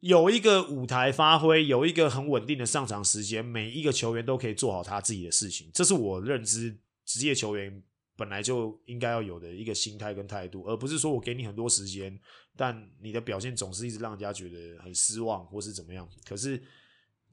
[0.00, 7.82] 有一个舞台发挥，有一个很稳定的上场时间，每一个球员都可以做好他自己的事情，这是我认知职业球员
[8.16, 12.18] 本来就应该要有的一个心态跟态度，而不是说我给你很多时间，
[12.56, 16.08] 但你的表现总是一直让人家觉得很失望或是怎么样。
[16.26, 16.62] 可是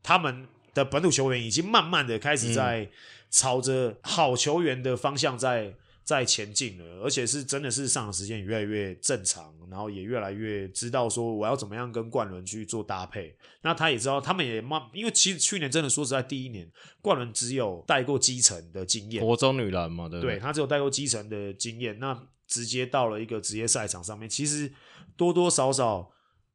[0.01, 0.45] 他们。
[0.73, 2.89] 的本土球员已经慢慢的开始在
[3.29, 13.33] 朝着好球员的方向在在前进了，而且是真的是上场时间也越来越正常，然后也越来越知道说我要怎么样跟冠伦去做搭配。
[13.61, 16.69] 那他也知道，他们也慢，因为其实去年真的说实在，第一年
[17.01, 20.35] 冠伦只有带过基层的经验，国中女篮嘛，对不对？
[20.35, 24.69] 对，他只有带过基层的经验，那直接到了一个职业赛场上面，其实
[25.15, 26.11] 多多少少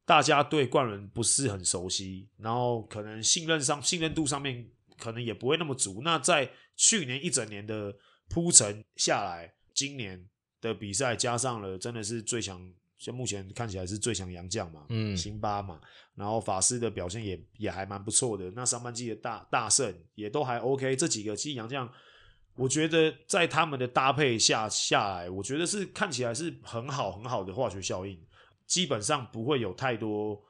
[0.09, 4.67] 大家对冠伦不是很熟悉，然后可能信任上信任度上面
[4.97, 6.01] 可能也不会那么足。
[6.03, 7.95] 那在去年一整年的。
[8.31, 10.23] 铺陈下来，今年
[10.61, 12.61] 的比赛加上了真的是最强，
[12.95, 15.81] 就目前看起来是最强洋将嘛，嗯，辛巴嘛，
[16.13, 18.51] 然后法师的表现也也还蛮不错的。
[18.51, 21.91] 那上半季的大大胜也都还 OK，这几个其实洋将，
[22.53, 28.15] 我觉得在他们的搭配下下来，我觉得是看起来是很好很好的化学效应，
[28.69, 30.41] 基本上不会有太多，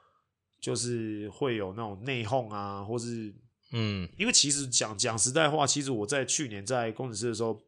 [0.61, 3.33] 就是会有那种内讧啊，或是
[3.71, 7.59] 嗯，因为其实讲讲实在话，其实我在去年在工程师的时候。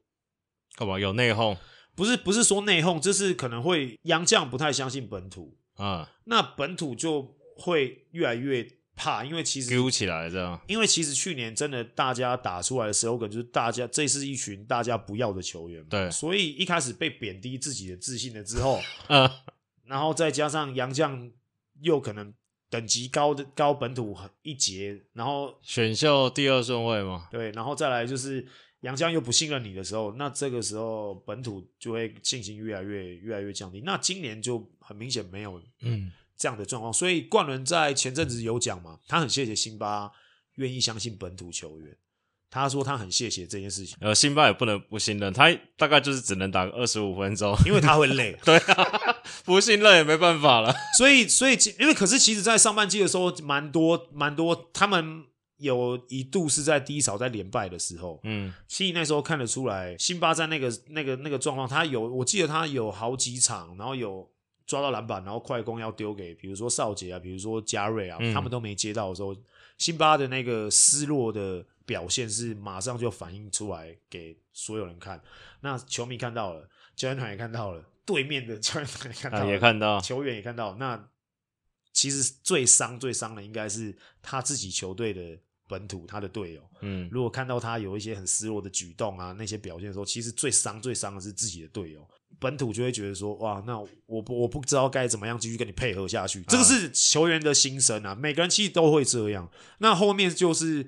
[0.75, 1.57] 干嘛有内讧？
[1.95, 10.59] 不是不是说内讧，就是可能会央将不太相信本土啊，那本土就会越来越怕，因为其实丢起来这样。
[10.67, 19.29] 因为其实去年真的大家打出来的 slogan 就是大家这是一群大家不要的球员，对，所以一开始被贬低自己的自信了之后，嗯，
[19.85, 21.31] 然后再加上杨将
[21.81, 22.33] 又可能
[22.69, 28.47] 等级高的高本土一截，然后选秀第二顺位嘛，对，然后再来就是。
[28.81, 33.79] 杨将又不信任你的时候，那这个时候本土就会信心越来越越来越降低。
[33.81, 40.11] 那今年就很明显没有嗯这样的状况，嗯、所以冠伦在前阵子有讲嘛，他很谢谢辛巴
[40.55, 41.95] 愿意相信本土球员，
[42.51, 43.97] 他说他很谢谢这件事情。
[43.99, 48.37] 呃，辛巴也不能不信任，他大概就是只能打个二十五分钟，因为他会累。
[48.45, 50.71] 对啊，不信任也没办法了。
[50.97, 55.23] 所以，所以因为可是其实，在上半季的时候，蛮多蛮多他们。
[55.61, 64.27] 有一度是在低潮，在连败的时候，嗯，其实那时候看得出来，辛巴在那个那个那个状况，他有，我记得他有好几场，然后有
[64.65, 69.35] 抓到篮板，然后快攻要丢给，比如说少杰啊，比如说加瑞啊，嗯、他们都没接到的时候，
[69.77, 75.21] 辛巴的那个失落的表现是马上就反映出来给所有人看，
[75.61, 81.09] 那球迷看到了，教练团也看到了，对面的教练团也看到了，啊、也看到，球员也看到，那
[81.93, 85.39] 其实最伤最伤的应该是他自己球队的。
[85.67, 92.05] 本土他的队友，嗯，如果看到他有一些很失落的举动啊，那些表现的时候，其实最伤最伤的是自己的队友。
[92.41, 96.43] 本土就会觉得说，哇，那我不我不知道该怎么样继续跟你配合下去。
[96.49, 99.49] 这个是球员的心声啊，每个人其实都会这样。
[99.77, 100.85] 那后面就是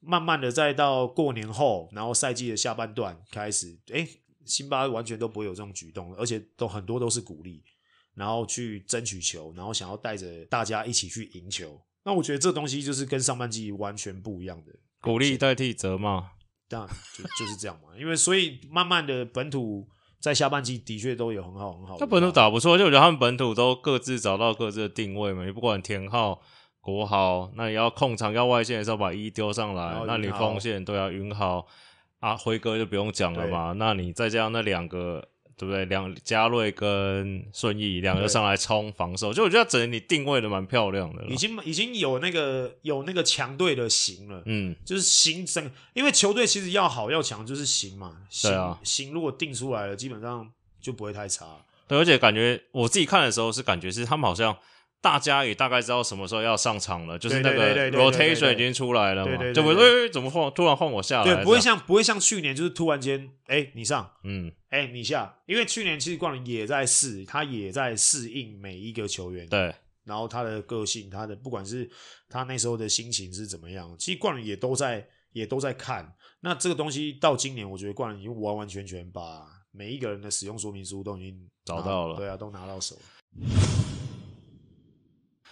[0.00, 4.06] 慢慢的再到过年后，然后赛季的下半段开始，哎，
[4.46, 7.62] 辛巴完全都不会有这种举动，而且都很多都是鼓励，
[8.14, 11.80] 然后去争取球，然后想要带着大家一起去赢球。
[12.04, 16.30] 那我觉得这东西就是跟上半季完全不一样的，鼓励代替责骂，
[16.68, 17.88] 当然就就是这样嘛。
[17.98, 19.86] 因为所以慢慢的本土
[20.20, 25.44] 在下半季的确都有很好很好的，他本土打不错，就我觉得他们本土都各自找到各自的定位嘛。
[25.44, 26.40] 你不管田浩、
[26.92, 31.66] 国豪，那你要控场要外线的时候把一丢上来，那你锋线都要云豪
[32.20, 33.74] 啊，辉哥就不用讲了嘛。
[33.76, 35.28] 那你再加上那两个。
[35.58, 35.84] 对不对？
[35.86, 50.48] 两嘉瑞跟顺义两个上来冲防守，就我觉得整个你定位的蛮漂亮的，已经已经有那个有那个强队的型了，嗯，就是型整，因为球队其实要好要强就是型嘛，型对啊，型如果定出来了，基本上
[50.80, 51.44] 就不会太差。
[51.88, 54.56] 对，而且感觉我自己看的时候是感觉是他们好像。
[55.00, 69.72] 大家也大概知道什么时候要上场了，就是那个 rotation 已经出来了嘛，就不会怎么换，突然换我下来，对，不会像不会像去年，就是突然间，哎，你上，嗯，哎，你下，因为去年其实冠伦也在试，他也在适应每一个球员，对，
[70.04, 71.88] 然后他的个性，他的不管是
[72.28, 76.12] 他那时候的心情是怎么样，其实冠伦也都在也都在看。
[76.40, 82.96] 那这个东西到今年，我觉得冠伦已经完完全全把每一个人的使用说明书都已经找到了，对啊，都拿到手。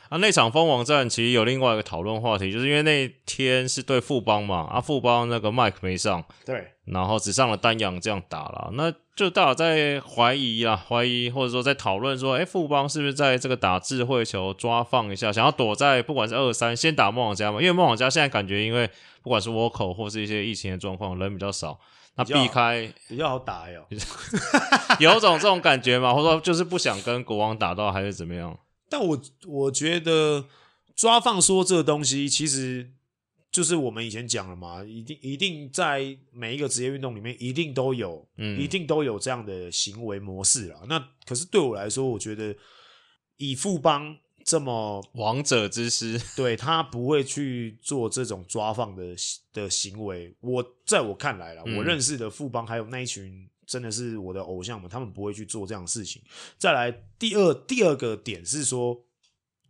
[0.08, 18.88] 啊，那场封王战其实有另外一个讨论话题，就是因为那天是对富邦嘛，啊，富邦那个 Mike 没上，对，然后只上了丹阳这样打了，那就大家在怀疑啊，怀疑或者说在讨论说，哎，富邦是不是在这个打智慧球抓放一下，想要躲在不管是二三先打梦想家嘛，因为梦想家现在感觉因为
[19.22, 21.80] 不管是倭寇或是一些疫情的状况，人比较少，
[22.14, 23.84] 那避开比较好打哟，
[25.00, 28.56] 有种这种感觉嘛，或者说就是不想跟国王打到还是怎么样？
[28.88, 30.46] 但我我觉得
[30.94, 32.92] 抓放说这个东西，其实
[33.50, 40.80] 就是我们以前讲了嘛，一定一定在每一个职业运动里面，一定都有，嗯，一定都有这样的行为模式啦。
[40.88, 42.54] 那可是对我来说，我觉得
[43.36, 49.16] 以富邦这么王者之师， 对他不会去做这种抓放的
[49.52, 50.34] 的行为。
[50.40, 56.22] 我在我看来啦，嗯，我认识的富邦还有那一群真的是我的偶像们，他们不会去做这样的事情。
[56.56, 59.04] 再来第二第二个点是说，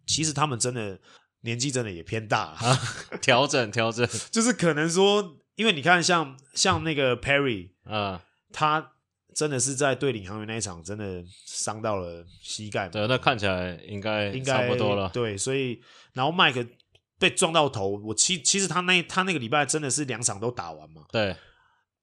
[0.07, 1.01] 其实他们真的
[1.41, 2.79] 年纪真的也偏大了，
[3.23, 8.93] 调整调整，就是可能说，因为你看像像那个 Perry 啊， 他
[9.35, 15.81] 真的是在对领航员那一场真的伤到了膝盖，对，那看起来应该应该差不多了，对，所以
[16.13, 16.67] 然后麦克
[17.19, 21.35] 被撞到头，我其其实他那他那个礼拜真的是两场都打完嘛，对。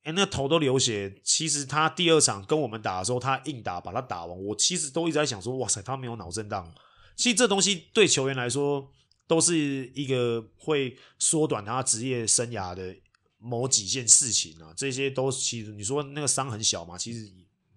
[0.03, 1.15] 哎，那头都流血。
[1.23, 4.43] 其实他第二场跟我们打的时候，他硬打把他打完。
[4.45, 6.73] 我其实都一直在想说，哇塞，他没有脑震荡。
[7.15, 8.91] 其实这东西对球员来说，
[9.27, 12.93] 都是一个会缩短他职业生涯的
[13.37, 14.73] 某几件事情啊。
[14.75, 17.31] 这些都其实你说那个伤很小嘛，其实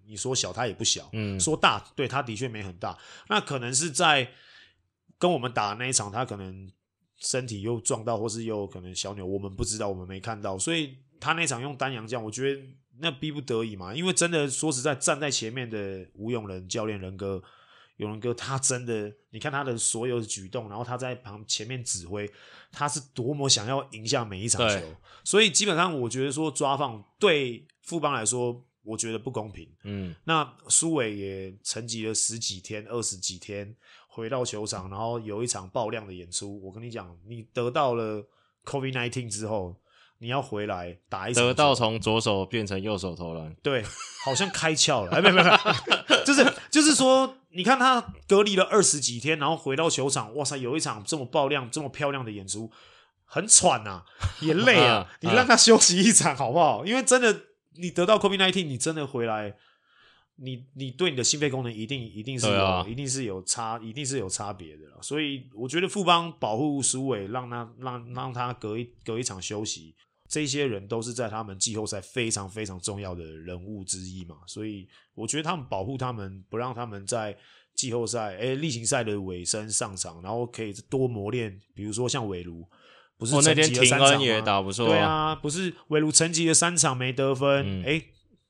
[0.05, 1.09] 你说小他也不小。
[1.13, 2.97] 嗯，说大对他的确没很大。
[3.29, 4.29] 那可能是在
[5.17, 6.69] 跟我们打的那一场，他可能
[7.15, 10.97] 身体又撞到，或是又可能小扭，我们不知道，我们没看到，所以。
[11.19, 12.61] 他那场用丹阳将，我觉得
[12.99, 17.41] 那逼不得已嘛，因为真的说实在，站在前面的吴永仁教练仁哥，
[17.97, 22.27] 永仁哥他真的，你看他的所有的举动，然后他在旁前面指挥，
[22.71, 24.81] 他是多么想要赢下每一场球，
[25.23, 29.69] 所以基本上我觉得说抓放对富邦来说，我觉得不公平。
[29.83, 33.75] 嗯，那苏伟也沉寂了十几天、二十几天，
[34.07, 36.59] 回到球场，然后有一场爆量的演出。
[36.63, 38.27] 我跟你讲，你得到了
[38.65, 39.79] COVID-19 之后。
[40.19, 43.83] 你要回来打一场，得到从左手变成右手投篮，对，
[44.25, 45.11] 好像开窍了。
[45.11, 45.49] 哎，没有没有，
[46.25, 52.71] 就是就是说，你看他隔离了二十几天，然后回到球场，哇塞，有一场这么爆亮、这么漂亮的演出，
[53.25, 54.05] 很喘呐、啊，
[54.41, 54.95] 也累啊。
[55.05, 56.83] 啊你让他休息一场好不好？
[56.85, 57.43] 因为真的，
[57.75, 59.55] 你得到 COVID-19，你真的回来，
[60.37, 64.83] 你你对你的心肺功能一定一定是有，啊、一定是有差，一定是有差别的。
[65.01, 69.95] 所以我觉得富邦保护苏伟，让他让让他隔一隔一场休息。
[70.27, 77.37] 这些人都是在他们季后赛非常非常重要的人物之一嘛，所以我觉得他们保护他们，不让他们在
[77.73, 81.57] 季后赛、哎例行赛的尾声上场，然后可以多磨练。
[81.73, 82.67] 比如说像韦卢，
[83.17, 84.21] 不是沉寂了三场吗？
[84.21, 84.89] 也打不错啊。
[84.89, 88.03] 对啊，不是韦卢成绩了三场没得分，哎、嗯，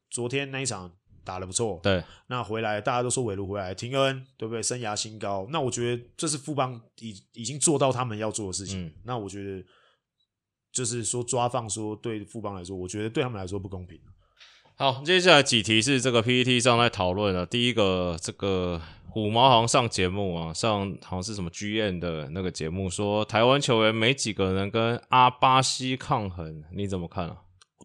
[0.10, 0.92] 昨天那一场
[1.24, 1.80] 打的不错。
[1.84, 4.63] 对，那回来大家都说韦卢回来，廷恩对不对？
[4.63, 5.48] 生涯新高。
[5.52, 8.88] 那我觉得这是富邦已已经做到他们要做的事情。
[8.88, 9.63] 嗯、那我觉得。
[10.78, 14.00] 就是说抓放说对富邦来说，我觉得对他们来说不公平。
[14.76, 17.44] 好，接下来几题是这个 PPT 上在讨论的。
[17.48, 27.38] 第一个，这个虎毛好像上节目啊，上好像是什么剧院的那个节目，说台湾球员没几个人跟阿巴西抗衡，你怎么看啊？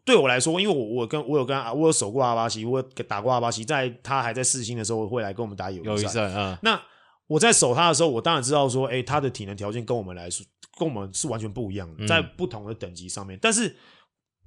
[0.05, 6.59] 对我来说，因为我我跟我有跟我有守过阿巴西，我打过阿巴西，在他还在世新的时候会来跟我们打友谊赛啊。
[6.63, 6.79] 那
[7.27, 10.45] 我在守他的时候，我当然知道说，哎，他的体能条件跟我们来说。
[10.79, 13.37] 跟我们是完全不一样的，在不同的等级上面。
[13.37, 13.77] 嗯、但是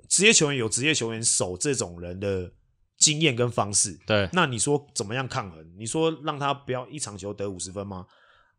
[0.10, 2.52] 职业球员有职业球员守这种人的
[2.98, 3.96] 经验跟方式。
[4.08, 5.64] 对，那你说怎么样抗衡？
[5.78, 8.08] 你说让他不要一场球得五十分吗？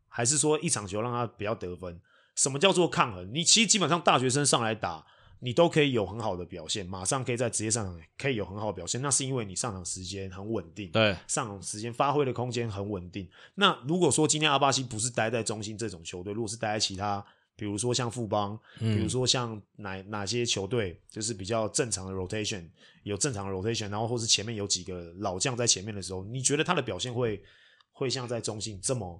[0.07, 1.99] 还是说一场球让他不要得分？
[2.35, 3.29] 什么叫做抗衡？
[3.33, 5.05] 你其实基本上大学生上来打，
[5.39, 9.01] 你都可以有很好的表现，马上可以在职业上场可以有很好的表现。
[9.01, 13.27] 那是因为你上场时间很稳定，对，上场时间发挥的空间很稳定。
[13.55, 17.25] 那如果说今天阿巴西不是待在中心这种球队，如果是待在其他。
[17.59, 22.63] 比如说像富邦，比如说像哪哪些球队，就是比较正常的 rotation，
[23.01, 27.43] 有正常的 rotation，然后或是前面有几个老将在前面的时候，你觉得他的表现会
[27.91, 29.19] 会像在中心这么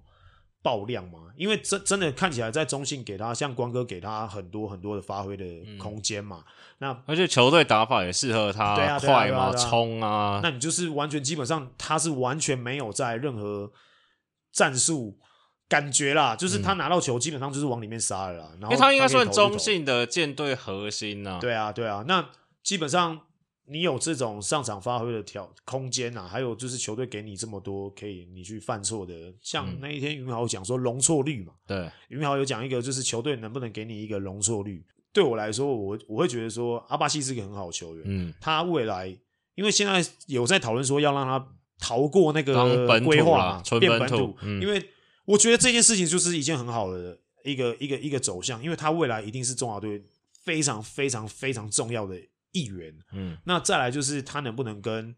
[0.61, 1.19] 爆量嘛？
[1.35, 5.45] 因为真真的看起来在中信给他像光哥给他很多很多的发挥的
[5.77, 13.71] 空间嘛，嗯、那而且球队打法也适合他，快嘛，冲啊，啊，那你就是完全基本上他是完全没有在任何
[14.51, 15.19] 战术。
[15.69, 18.51] 感觉啦，就是他拿到球基本上就是往里面杀了啦。
[18.61, 21.39] 然后因为他应该算中信的舰队核心呐。
[21.41, 22.05] 对啊，对啊。
[22.07, 22.25] 那
[22.63, 23.19] 基本上
[23.67, 31.53] 你有这种上场发挥的条空间呐，还有就是球队给你这么多可以你去犯错的，像那一天云豪讲说容错率嘛。
[31.67, 34.85] 对，云豪有讲一个就是球队能不能给你一个容错率。
[35.11, 38.03] 对我来说，我我会觉得说阿巴西是一个很好的球员。
[38.07, 39.07] 嗯，他未来
[39.55, 41.47] 因为现在有在讨论说要让他
[41.79, 44.89] 逃过那个规划嘛，变本土，因为。
[45.27, 50.01] 我觉得这件事情就是一件很好的一个一个一个走向，因为他未来一定是中华队
[50.45, 52.15] 非常非常非常重要的
[52.61, 52.93] 一员。
[53.13, 55.15] 嗯，那再来就是他能不能跟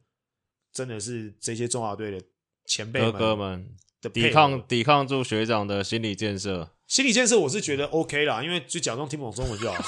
[0.73, 2.21] 真的是这些中华队的
[2.65, 6.69] 前辈们哥哥们的抵抗抵抗住学长的心理建设？
[6.87, 9.83] 心理建设我是觉得 OK 啦，因为就假装听不懂中文就好，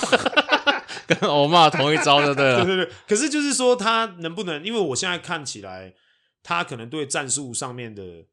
[1.08, 2.64] 跟欧骂同一招就对了。
[2.66, 4.64] 对对对，可是就是说他能不能？
[4.64, 5.94] 因为我现在看起来，
[6.44, 8.26] 他可能对战术上面的。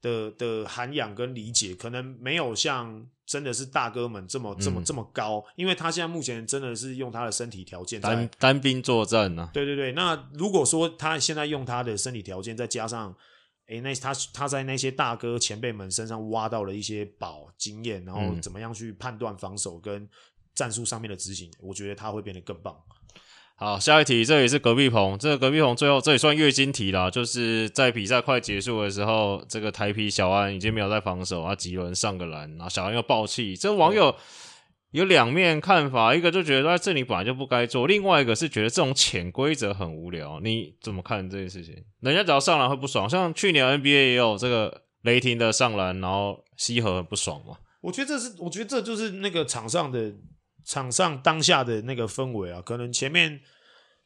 [0.00, 9.50] 的的涵养跟理解，可能没有像真的是大哥们这么这么这么高，因为他现在目前真的是用他的身体条件单单兵作战呢、啊。
[9.52, 13.14] 对对对，那如果说他现在用他的身体条件，再加上
[13.66, 20.08] 诶那他他在那些大哥前辈们身上挖到了一些宝经验，然后怎么样去判断防守跟
[20.54, 22.74] 战术上面的执行，我觉得他会变得更棒。
[23.60, 25.18] 好，下一题，这也是隔壁棚。
[25.18, 33.56] 这个隔壁棚最后这也算月经题啦，就是在比赛快结束的时候，这个台皮小安已经没有在防守啊，吉伦上个篮，然后小安又爆气。
[33.56, 34.14] 这网友
[34.92, 40.38] 有两面看法，一个就觉得在这里本来就不该做，另外一个是觉得这种潜规则很无聊。
[40.38, 41.74] 你怎么看这件事情？
[41.98, 47.56] 人家只要上篮会不爽，像去年 NBA 也有这个雷霆的上篮，然后西河很不爽嘛。
[47.80, 50.14] 我觉得这是，我觉得这就是那个场上的。
[50.68, 53.40] 场上当下的那个氛围啊，可能前面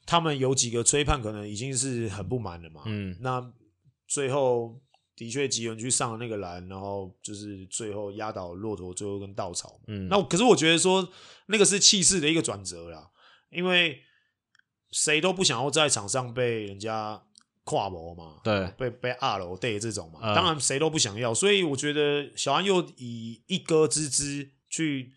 [0.07, 2.83] 他们有几个吹判，可能已经是很不满了嘛。
[2.87, 3.53] 嗯，那
[4.07, 4.81] 最后
[5.17, 9.81] 的确吉伦去上了那个篮，然后就是最后压倒骆驼最后一根稻草。
[9.89, 11.09] 嗯，那可是我觉得说
[11.47, 13.11] 那个是气势的一个转折啦，
[13.51, 14.01] 因为
[14.93, 17.21] 谁都不想要在场上被人家
[17.65, 21.35] 跨模嘛，对，被被二楼对这种嘛，嗯、当然谁都不想要。
[21.35, 25.13] 所以我觉得小安又以一哥之姿去。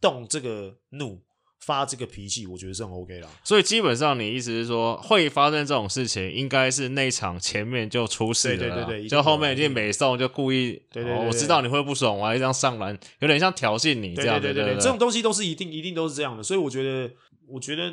[0.00, 1.22] 动这个怒
[1.60, 3.28] 发这个脾气，我觉得是很 OK 啦。
[3.42, 10.80] 所以基本上你意思是说，会发生这种事情，应该是那场前面就出事了，对对对对，就后面已经没送，就故意。
[10.92, 14.40] 对对，我知道你会不爽，我还这样上篮，有点像挑衅你这样。
[14.40, 16.42] 对对对，对，对，对，这种东西都是一定一定都是这样的。
[16.42, 17.12] 所以我觉得，
[17.48, 17.92] 我觉得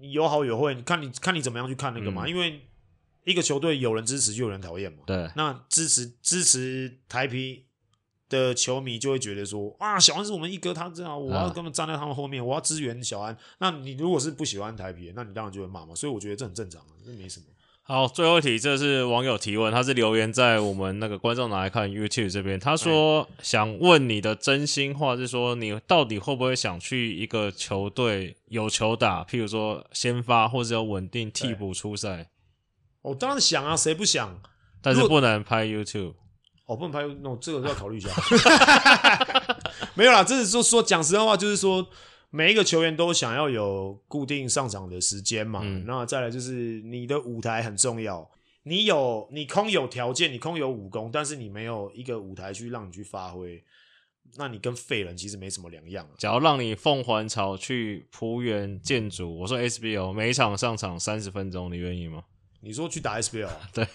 [0.00, 2.24] 有好有坏，你看你看你怎么样去看那个嘛？
[2.24, 2.60] 嗯、因为
[3.24, 5.00] 一个球队有人支持就有人讨厌嘛。
[5.06, 7.66] 对，那支持支持台啤
[8.30, 13.36] 的球迷就会觉得说啊，小安是我们一哥，他这样，我要根本站在他们后面，我要支援小安。
[13.58, 15.94] 那你如果是不喜欢台皮，那你当然就会骂嘛。
[15.94, 17.46] 所以我觉得这很正常，这没什么。
[17.82, 32.30] 好，最后一题，这是网友提问，他是留言在我们那个观众拿来看 YouTube 这边，他说想问你的真心话，是说你到底会不会想去一个球队有球打，譬如说先发或者有稳定替补出赛？
[33.02, 34.40] 我当然想啊，谁不想？
[34.80, 36.14] 但是不能拍 YouTube。
[36.70, 38.08] 我、哦、不能拍，那、no, 这个要考虑一下。
[39.94, 41.84] 没有啦，这是说说讲实在话，就是说
[42.30, 45.62] 每一个球员都想要有固定上场的时间嘛。
[45.64, 48.30] 嗯、那再来就是你的舞台很重要，
[48.62, 53.60] 你有你空有条件，你空有武功，但是你没有一个舞台去让你去发挥，
[54.36, 56.08] 那你跟废人其实没什么两样。
[56.18, 62.22] 假如让你凤凰巢去浦园建筑，我说 SBL 每一场上场三十分钟，你愿意吗？
[62.60, 63.48] 你说去打 SBL？
[63.74, 63.88] 对，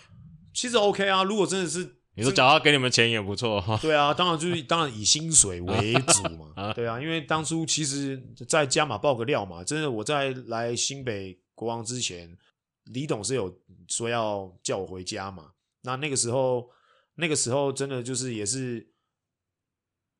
[0.53, 1.23] 其实 OK 啊。
[1.23, 1.94] 如果真的是。
[2.17, 3.77] 你说，假如给你们钱也不错哈。
[3.81, 6.71] 对啊，当然就是当然以薪水为主嘛。
[6.73, 12.37] 对啊，因为当初其实，在加码爆个料嘛，真的我在来新北国王之前，
[12.85, 13.59] 李董是有
[13.89, 15.51] 说要叫我回家嘛。
[15.81, 16.69] 那那个时候，
[17.15, 18.89] 那个时候真的就是也是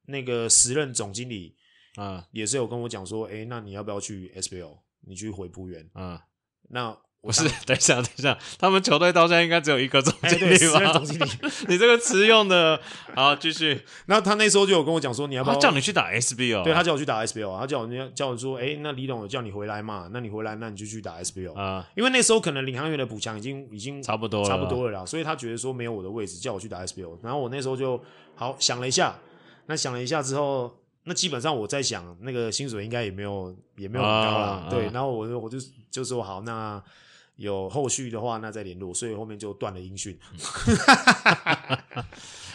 [0.07, 1.55] 那个时任总经理
[1.95, 4.79] 啊，也是有跟我讲说，哎，那你要不要去 SBL？
[5.07, 6.25] 你去回璞园啊？
[6.69, 7.04] 那。
[7.25, 10.93] 不是，等一下，等一下，他们球队到现在应该只有一个总经理吧？
[10.93, 11.25] 总经理，
[11.67, 12.79] 你这个词用的，
[13.15, 13.81] 好，继续。
[14.05, 16.63] 那他那时候就有跟我讲说，你要不要叫你去打 SBO？
[16.63, 20.07] 对，他叫我去打 SBL，他叫我，叫叫我说，哎，那李董有叫你回来嘛？
[20.13, 21.87] 那你回来，那你就去打 SBO 啊。
[21.95, 27.17] 因为那时候可能领航员的补强已经已经差不多差不多了啦，所以他觉得说没有我的位置，叫我去打 SBO。
[27.23, 27.99] 然后我那时候就
[28.35, 29.15] 好想了一下，
[29.65, 30.71] 那想了一下之后，
[31.05, 34.67] 那基本上我在想，那个薪水应该也没有也没有很高啦。
[34.69, 35.57] 对，然后我就我就
[35.89, 36.79] 就说好那。
[37.35, 40.17] 有后续的话，那再联络，所以后面就断了音讯。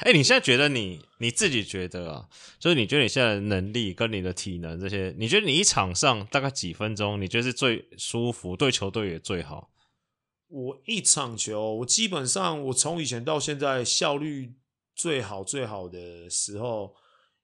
[0.00, 2.28] 哎、 欸，你现在觉得你你自己觉得啊，
[2.58, 9.70] 就是你觉得你现在的能力跟你的体能这些，你觉得你一场上大概几分钟，你觉得是最舒服，对球队也最好？
[10.48, 14.54] 我一场球，我基本上我从以前到现在效率
[14.94, 16.94] 最好最好的时候，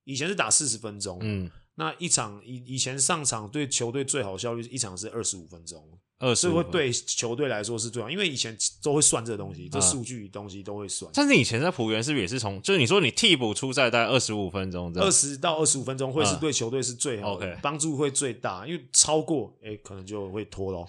[0.05, 6.01] 以前是打四十分钟，嗯，那一场以以前上场对球队最好效率一场是二十五分钟。
[6.19, 11.11] 二十会，对球队来说是最好，因为以前都会算这个东西，这数据东西都会算。
[11.13, 20.87] 但是以前在浦原是不是也是从，就是你说你替补出赛大概二十五分钟，二十到二十五分钟会是对球队是最好的，帮助会最大，因为超过哎、欸、可能就会拖咯。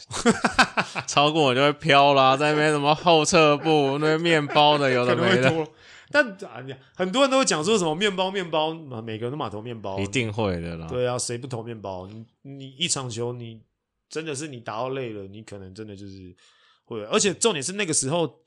[1.07, 5.67] 超过我就会飘啦，在那边什么后撤步那边面包的有的没的。
[6.09, 6.63] 但啊，
[6.95, 8.73] 很多人都会讲说什么面包面包，
[9.03, 10.88] 每个人都马头面包，一定会的啦。
[10.88, 12.07] 对啊，谁不投面包？
[12.07, 13.59] 你你一场球你。
[14.10, 16.36] 真的是你打到累了，你可能真的就是
[16.86, 18.39] 会，而且重点是那个时候，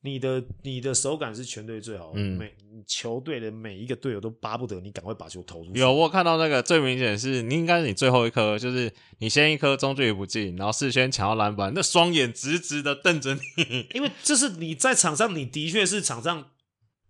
[0.00, 2.54] 你的你的手感是全队最好，嗯，每
[2.86, 5.78] 球队的每一个队友都巴不得你赶快把球投出去。
[5.78, 16.50] 有我看到那个最明显是，你应该是你最后一颗，就是你先一颗中距离不进，然后世轩抢到篮板，那双眼直直的瞪着你，因为这是你在场上，你的确是场上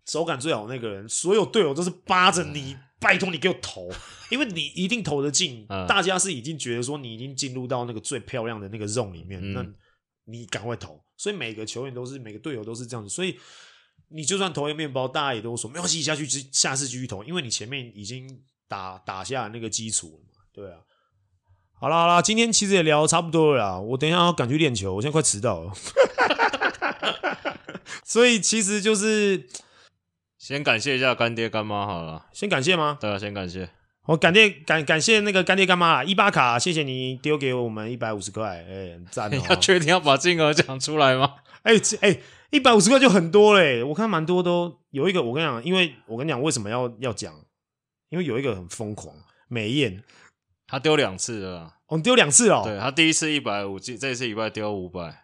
[0.05, 2.77] 手感最好的那个人，所有队友都是扒着你。
[3.03, 3.91] 拜托你给我投，
[4.31, 5.67] 因为你一定投得进。
[5.69, 9.67] 嗯、大家是已经觉得说你已经进入到那个最漂亮的那个 zone 里面，嗯、那
[10.25, 11.03] 你赶快投。
[11.17, 13.09] 所以每个球员都是，每个队友都是这样子。
[13.09, 13.39] 所以
[14.09, 20.45] 你就算投一个面包，大家也都说没关系，下去下次继续投，因为你前面已经打打下那个基础了嘛。
[20.53, 20.79] 对啊。
[21.75, 23.79] 好啦好啦，今天其实也聊差不多了啦。
[23.81, 25.73] 我等一下要赶去练球，我现在快迟到了。
[28.05, 29.49] 所以其实就是
[30.43, 32.27] 先感谢一下干爹干妈好了。
[32.33, 32.99] 先感谢吗？
[33.01, 33.71] 对啊，先感谢。
[34.07, 39.37] 我感谢感感谢那个干爹干妈啦，一巴卡，谢谢你丢给我们一百五十块，哎、欸，很赞哦。
[39.37, 41.37] 你 要确定要把金额讲出来吗？
[41.63, 42.21] 哎 哎、欸，
[42.51, 47.33] 一百五十块就很多嘞，我看蛮多都有一个，我跟你讲，因为我跟你讲为什么要要讲，
[48.09, 49.15] 因为有一个很疯狂，
[49.47, 50.03] 美艳。
[50.67, 52.63] 他丢两次了，哦，丢两次哦。
[52.65, 55.23] 对，他第一次一百五，这这次一百丢五百。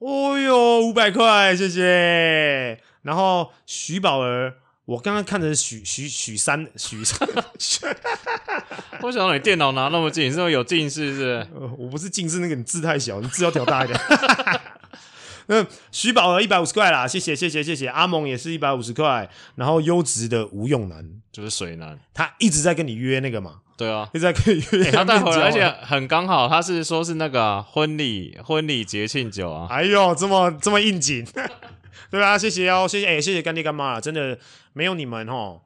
[0.00, 2.80] 哦哟，五百块，谢谢。
[3.02, 7.28] 然后徐宝儿，我刚刚看的是许许许三许三。
[9.02, 11.06] 我想到你电脑拿那么近，是不是有近视？
[11.06, 11.48] 是不是？
[11.54, 13.98] 呃，我不是近视，那个你字太小，你字要调大一点。
[15.46, 17.88] 那徐宝儿一百五十块啦，谢谢谢谢谢谢。
[17.88, 23.56] 阿蒙也是一百五十块，然后优质的吴用男就是水男，他一直在跟你约那个嘛。
[23.76, 24.92] 对啊，一直在跟你约、欸。
[24.92, 29.66] 他带回来，而且很刚好，他是说是那个、啊、婚礼婚礼节庆酒啊。
[29.68, 31.26] 哎呦，这么这么应景，
[32.10, 34.38] 对啊，谢谢哦，谢谢哎、欸，谢谢干爹干妈啊，真的
[34.72, 35.60] 没有你们哦，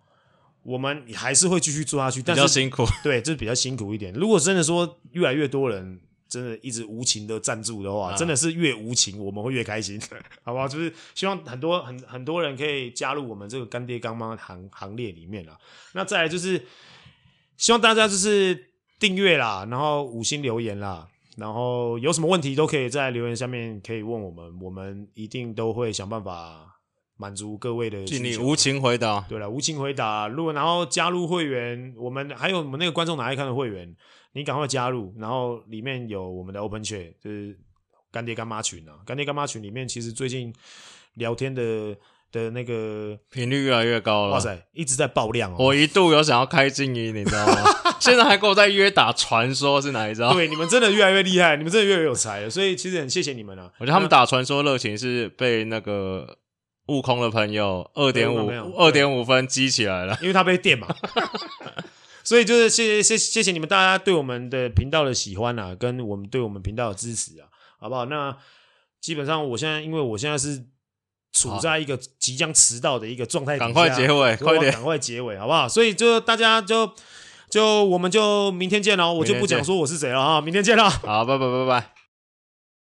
[0.62, 4.12] 我们还是会继续做下去，但是比较辛苦， 对，就是比较辛苦一点。
[4.12, 6.00] 如果真的说越来越多人。
[6.28, 9.98] 真的一直无情的赞助的话，啊、真的是越无情我们会越开心，
[10.42, 10.66] 好不好？
[10.66, 15.56] 就是希望很多很很多人可以加入我们这个干爹干妈行行列里面啊。
[15.92, 16.60] 那再来就是
[17.56, 21.06] 希望大家就是订阅啦，然后五星留言啦，
[21.36, 26.80] 然后有什么问题都可以在留言下面可以问我们，我们一定都会想办法
[27.16, 29.20] 满足各位的尽力无情回答。
[29.28, 30.28] 对了，无情回答。
[30.28, 33.94] 如果然后加入会员，我们还有我们那个观众哪爱看的会员。
[34.32, 37.58] 你赶快加入，然后里面有我们的 Open Chat，就是
[38.12, 39.00] 干爹干妈群啊。
[39.06, 40.54] 干爹干妈群里面，其实最近
[41.14, 41.96] 聊天的
[42.32, 44.32] 的那个频率越来越高了。
[44.32, 45.56] 哇塞，一直在爆量哦！
[45.58, 47.54] 我一度有想要开静音，你知道吗？
[48.00, 50.32] 现在还跟我在约打传说，是哪一招？
[50.34, 52.50] 对，你们真的越来越厉害，你们真的越来越有才了。
[52.50, 53.70] 所以其实很谢谢你们啊。
[53.78, 56.38] 我觉得他们打传说热情是被那个
[56.88, 60.94] 悟空的朋友二点五二点五分激起来了，因为他被电嘛。
[62.22, 67.46] 所以就是谢谢谢谢谢你们大家对我们的频道的喜欢啊，跟我们对我们频道的支持啊，
[67.78, 68.04] 好不好？
[68.06, 68.36] 那
[69.00, 70.64] 基本上我现在因为我现在是
[71.36, 75.68] 处在一个即将迟到的一个状态，赶快结尾，快点，赶快结尾，好不好？
[75.68, 76.90] 所以就大家就
[77.50, 81.95] 就我们就明天见喽，我就不讲说我是谁了啊，明天见了，好，拜拜拜拜。